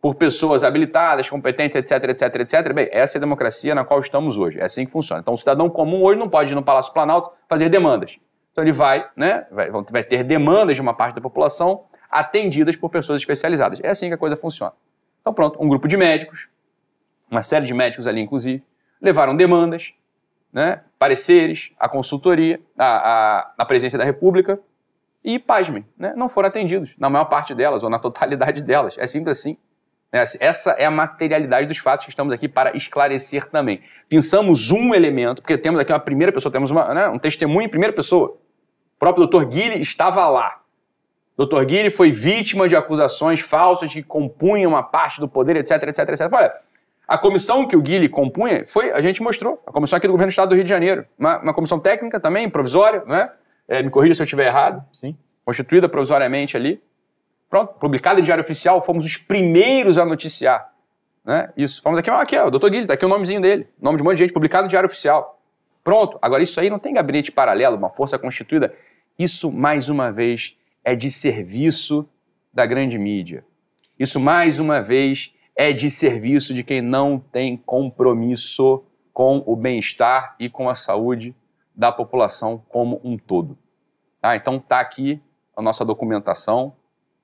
por 0.00 0.16
pessoas 0.16 0.62
habilitadas, 0.62 1.30
competentes, 1.30 1.76
etc, 1.76 2.10
etc, 2.10 2.40
etc. 2.40 2.72
Bem, 2.74 2.88
essa 2.92 3.16
é 3.16 3.18
a 3.18 3.20
democracia 3.20 3.74
na 3.74 3.84
qual 3.84 4.00
estamos 4.00 4.36
hoje. 4.36 4.60
É 4.60 4.64
assim 4.64 4.84
que 4.84 4.92
funciona. 4.92 5.22
Então 5.22 5.32
o 5.32 5.38
cidadão 5.38 5.70
comum 5.70 6.02
hoje 6.02 6.18
não 6.18 6.28
pode 6.28 6.52
ir 6.52 6.54
no 6.54 6.62
Palácio 6.62 6.92
Planalto 6.92 7.32
fazer 7.48 7.70
demandas. 7.70 8.18
Então 8.54 8.62
ele 8.62 8.72
vai, 8.72 9.04
né? 9.16 9.48
Vai, 9.50 9.68
vai 9.68 10.04
ter 10.04 10.22
demandas 10.22 10.76
de 10.76 10.80
uma 10.80 10.94
parte 10.94 11.16
da 11.16 11.20
população 11.20 11.86
atendidas 12.08 12.76
por 12.76 12.88
pessoas 12.88 13.20
especializadas. 13.20 13.80
É 13.82 13.90
assim 13.90 14.06
que 14.06 14.14
a 14.14 14.16
coisa 14.18 14.36
funciona. 14.36 14.72
Então 15.20 15.34
pronto, 15.34 15.60
um 15.60 15.68
grupo 15.68 15.88
de 15.88 15.96
médicos, 15.96 16.46
uma 17.28 17.42
série 17.42 17.66
de 17.66 17.74
médicos 17.74 18.06
ali 18.06 18.20
inclusive, 18.20 18.62
levaram 19.02 19.34
demandas, 19.34 19.92
né, 20.52 20.82
pareceres, 21.00 21.72
a 21.80 21.88
consultoria, 21.88 22.60
a, 22.78 23.52
a, 23.58 23.64
presidência 23.64 23.98
da 23.98 24.04
República 24.04 24.60
e, 25.24 25.36
pasmem, 25.36 25.84
né, 25.98 26.14
não 26.16 26.28
foram 26.28 26.48
atendidos, 26.48 26.94
na 26.96 27.10
maior 27.10 27.24
parte 27.24 27.56
delas, 27.56 27.82
ou 27.82 27.90
na 27.90 27.98
totalidade 27.98 28.62
delas. 28.62 28.96
É 28.96 29.06
simples 29.08 29.36
assim. 29.36 29.56
Né, 30.12 30.22
Essa 30.38 30.70
é 30.72 30.84
a 30.84 30.92
materialidade 30.92 31.66
dos 31.66 31.78
fatos 31.78 32.06
que 32.06 32.12
estamos 32.12 32.32
aqui 32.32 32.48
para 32.48 32.76
esclarecer 32.76 33.50
também. 33.50 33.80
Pensamos 34.08 34.70
um 34.70 34.94
elemento, 34.94 35.42
porque 35.42 35.58
temos 35.58 35.80
aqui 35.80 35.92
uma 35.92 35.98
primeira 35.98 36.30
pessoa, 36.30 36.52
temos 36.52 36.70
uma, 36.70 36.94
né, 36.94 37.08
um 37.08 37.18
testemunho 37.18 37.66
em 37.66 37.68
primeira 37.68 37.92
pessoa. 37.92 38.38
O 39.04 39.12
próprio 39.12 39.26
Dr. 39.26 39.46
Guille 39.46 39.82
estava 39.82 40.26
lá. 40.30 40.62
Dr. 41.36 41.62
Guille 41.66 41.90
foi 41.90 42.10
vítima 42.10 42.66
de 42.66 42.74
acusações 42.74 43.40
falsas 43.40 43.92
que 43.92 44.02
compunham 44.02 44.70
uma 44.70 44.82
parte 44.82 45.20
do 45.20 45.28
poder, 45.28 45.56
etc, 45.56 45.72
etc, 45.88 46.08
etc. 46.08 46.32
Olha, 46.32 46.54
A 47.06 47.18
comissão 47.18 47.68
que 47.68 47.76
o 47.76 47.82
Guilherme 47.82 48.08
compunha, 48.08 48.66
foi, 48.66 48.92
a 48.92 49.02
gente 49.02 49.22
mostrou, 49.22 49.62
a 49.66 49.70
comissão 49.70 49.98
aqui 49.98 50.06
do 50.06 50.12
governo 50.12 50.28
do 50.28 50.30
estado 50.30 50.48
do 50.48 50.54
Rio 50.54 50.64
de 50.64 50.70
Janeiro. 50.70 51.04
Uma, 51.18 51.38
uma 51.38 51.52
comissão 51.52 51.78
técnica 51.78 52.18
também, 52.18 52.48
provisória, 52.48 53.04
né? 53.04 53.30
É, 53.68 53.82
me 53.82 53.90
corrija 53.90 54.14
se 54.14 54.22
eu 54.22 54.24
estiver 54.24 54.46
errado. 54.46 54.82
Sim. 54.90 55.14
Constituída 55.44 55.86
provisoriamente 55.86 56.56
ali. 56.56 56.82
Pronto, 57.50 57.74
publicada 57.74 58.20
em 58.20 58.22
Diário 58.22 58.42
Oficial, 58.42 58.80
fomos 58.80 59.04
os 59.04 59.18
primeiros 59.18 59.98
a 59.98 60.06
noticiar. 60.06 60.72
Né? 61.22 61.50
Isso. 61.58 61.82
Fomos 61.82 61.98
aqui, 61.98 62.10
ó, 62.10 62.14
aqui, 62.14 62.38
ó, 62.38 62.46
o 62.46 62.50
doutor 62.50 62.70
Guilherme, 62.70 62.88
tá 62.88 62.94
aqui 62.94 63.04
o 63.04 63.08
nomezinho 63.08 63.42
dele. 63.42 63.68
Nome 63.78 63.98
de 63.98 64.02
um 64.02 64.06
monte 64.06 64.16
de 64.16 64.22
gente, 64.22 64.32
publicado 64.32 64.64
em 64.64 64.68
Diário 64.68 64.86
Oficial. 64.86 65.38
Pronto. 65.82 66.18
Agora, 66.22 66.42
isso 66.42 66.58
aí 66.58 66.70
não 66.70 66.78
tem 66.78 66.94
gabinete 66.94 67.30
paralelo, 67.30 67.76
uma 67.76 67.90
força 67.90 68.18
constituída. 68.18 68.74
Isso, 69.18 69.50
mais 69.52 69.88
uma 69.88 70.10
vez, 70.10 70.56
é 70.82 70.96
de 70.96 71.10
serviço 71.10 72.08
da 72.52 72.66
grande 72.66 72.98
mídia. 72.98 73.44
Isso, 73.98 74.18
mais 74.18 74.58
uma 74.58 74.80
vez, 74.80 75.32
é 75.54 75.72
de 75.72 75.88
serviço 75.88 76.52
de 76.52 76.64
quem 76.64 76.80
não 76.80 77.18
tem 77.18 77.56
compromisso 77.56 78.84
com 79.12 79.42
o 79.46 79.54
bem-estar 79.54 80.34
e 80.38 80.48
com 80.48 80.68
a 80.68 80.74
saúde 80.74 81.34
da 81.74 81.92
população 81.92 82.62
como 82.68 83.00
um 83.04 83.16
todo. 83.16 83.56
Tá? 84.20 84.34
Então, 84.34 84.56
está 84.56 84.80
aqui 84.80 85.22
a 85.56 85.62
nossa 85.62 85.84
documentação, 85.84 86.74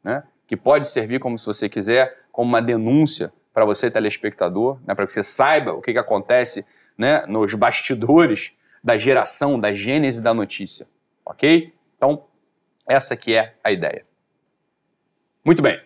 né, 0.02 0.22
que 0.46 0.56
pode 0.56 0.88
servir, 0.88 1.18
como 1.18 1.38
se 1.38 1.46
você 1.46 1.68
quiser, 1.68 2.24
como 2.30 2.48
uma 2.48 2.62
denúncia 2.62 3.32
para 3.52 3.64
você, 3.64 3.90
telespectador, 3.90 4.78
né, 4.86 4.94
para 4.94 5.06
que 5.06 5.12
você 5.12 5.24
saiba 5.24 5.72
o 5.72 5.82
que, 5.82 5.92
que 5.92 5.98
acontece 5.98 6.64
né, 6.96 7.26
nos 7.26 7.54
bastidores 7.54 8.52
da 8.82 8.96
geração, 8.96 9.58
da 9.58 9.72
gênese 9.74 10.22
da 10.22 10.32
notícia. 10.32 10.86
Ok? 11.24 11.72
Então, 12.00 12.24
essa 12.88 13.14
que 13.14 13.36
é 13.36 13.56
a 13.62 13.70
ideia. 13.70 14.06
Muito 15.44 15.60
bem. 15.60 15.78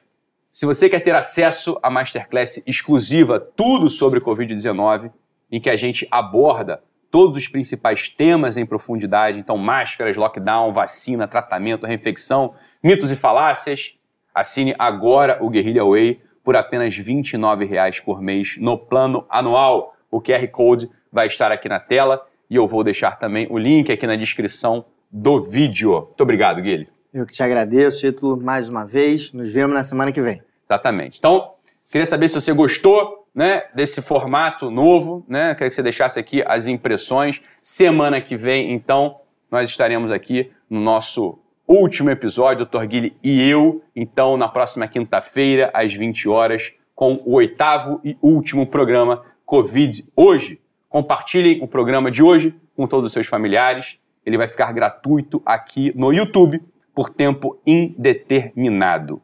Se 0.48 0.64
você 0.64 0.88
quer 0.88 1.00
ter 1.00 1.12
acesso 1.12 1.76
à 1.82 1.90
masterclass 1.90 2.62
exclusiva, 2.64 3.40
tudo 3.40 3.90
sobre 3.90 4.20
Covid-19, 4.20 5.10
em 5.50 5.60
que 5.60 5.68
a 5.68 5.76
gente 5.76 6.06
aborda 6.12 6.84
todos 7.10 7.36
os 7.36 7.48
principais 7.48 8.08
temas 8.08 8.56
em 8.56 8.64
profundidade, 8.64 9.40
então 9.40 9.58
máscaras, 9.58 10.16
lockdown, 10.16 10.72
vacina, 10.72 11.26
tratamento, 11.26 11.84
reinfecção, 11.84 12.54
mitos 12.80 13.10
e 13.10 13.16
falácias, 13.16 13.98
assine 14.32 14.72
agora 14.78 15.38
o 15.40 15.50
Guerrilla 15.50 15.84
Way 15.84 16.22
por 16.44 16.54
apenas 16.54 16.96
R$ 16.96 17.02
29,00 17.02 18.04
por 18.04 18.22
mês 18.22 18.56
no 18.60 18.78
plano 18.78 19.26
anual. 19.28 19.96
O 20.08 20.22
QR 20.22 20.46
Code 20.46 20.88
vai 21.10 21.26
estar 21.26 21.50
aqui 21.50 21.68
na 21.68 21.80
tela 21.80 22.24
e 22.48 22.54
eu 22.54 22.68
vou 22.68 22.84
deixar 22.84 23.18
também 23.18 23.48
o 23.50 23.58
link 23.58 23.90
aqui 23.90 24.06
na 24.06 24.14
descrição 24.14 24.84
do 25.14 25.40
vídeo. 25.40 25.92
Muito 25.92 26.20
obrigado, 26.22 26.60
Guilherme. 26.60 26.88
Eu 27.12 27.24
que 27.24 27.32
te 27.32 27.42
agradeço, 27.44 28.04
Ítalo, 28.04 28.36
mais 28.36 28.68
uma 28.68 28.84
vez. 28.84 29.32
Nos 29.32 29.52
vemos 29.52 29.72
na 29.72 29.84
semana 29.84 30.10
que 30.10 30.20
vem. 30.20 30.42
Exatamente. 30.68 31.18
Então, 31.18 31.52
queria 31.88 32.04
saber 32.04 32.28
se 32.28 32.34
você 32.34 32.52
gostou 32.52 33.24
né, 33.32 33.62
desse 33.72 34.02
formato 34.02 34.72
novo, 34.72 35.24
né? 35.28 35.54
Queria 35.54 35.68
que 35.68 35.74
você 35.76 35.82
deixasse 35.82 36.18
aqui 36.18 36.42
as 36.44 36.66
impressões. 36.66 37.40
Semana 37.62 38.20
que 38.20 38.36
vem, 38.36 38.72
então, 38.72 39.20
nós 39.48 39.70
estaremos 39.70 40.10
aqui 40.10 40.50
no 40.68 40.80
nosso 40.80 41.38
último 41.68 42.10
episódio, 42.10 42.66
Dr. 42.66 42.84
Guilherme 42.84 43.16
e 43.22 43.48
eu. 43.48 43.84
Então, 43.94 44.36
na 44.36 44.48
próxima 44.48 44.88
quinta-feira, 44.88 45.70
às 45.72 45.94
20 45.94 46.28
horas, 46.28 46.72
com 46.92 47.22
o 47.24 47.34
oitavo 47.34 48.00
e 48.02 48.16
último 48.20 48.66
programa 48.66 49.22
Covid 49.46 50.04
Hoje. 50.16 50.60
Compartilhem 50.88 51.62
o 51.62 51.68
programa 51.68 52.10
de 52.10 52.22
hoje 52.22 52.54
com 52.76 52.88
todos 52.88 53.06
os 53.06 53.12
seus 53.12 53.28
familiares. 53.28 53.98
Ele 54.24 54.38
vai 54.38 54.48
ficar 54.48 54.72
gratuito 54.72 55.42
aqui 55.44 55.92
no 55.94 56.12
YouTube 56.12 56.62
por 56.94 57.10
tempo 57.10 57.60
indeterminado. 57.66 59.20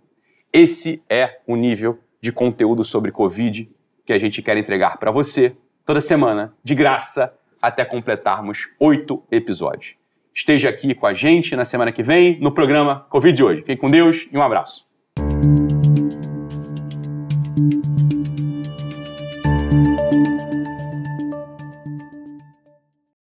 Esse 0.52 1.02
é 1.08 1.40
o 1.46 1.56
nível 1.56 1.98
de 2.20 2.32
conteúdo 2.32 2.84
sobre 2.84 3.10
Covid 3.10 3.70
que 4.04 4.12
a 4.12 4.18
gente 4.18 4.42
quer 4.42 4.56
entregar 4.56 4.98
para 4.98 5.10
você 5.10 5.56
toda 5.86 6.00
semana, 6.00 6.52
de 6.62 6.74
graça, 6.74 7.32
até 7.62 7.84
completarmos 7.84 8.68
oito 8.78 9.22
episódios. 9.30 9.94
Esteja 10.34 10.68
aqui 10.68 10.94
com 10.94 11.06
a 11.06 11.14
gente 11.14 11.54
na 11.54 11.64
semana 11.64 11.92
que 11.92 12.02
vem 12.02 12.38
no 12.40 12.52
programa 12.52 13.06
Covid 13.08 13.34
de 13.34 13.44
hoje. 13.44 13.60
Fique 13.62 13.76
com 13.76 13.90
Deus 13.90 14.28
e 14.30 14.36
um 14.36 14.42
abraço. 14.42 14.88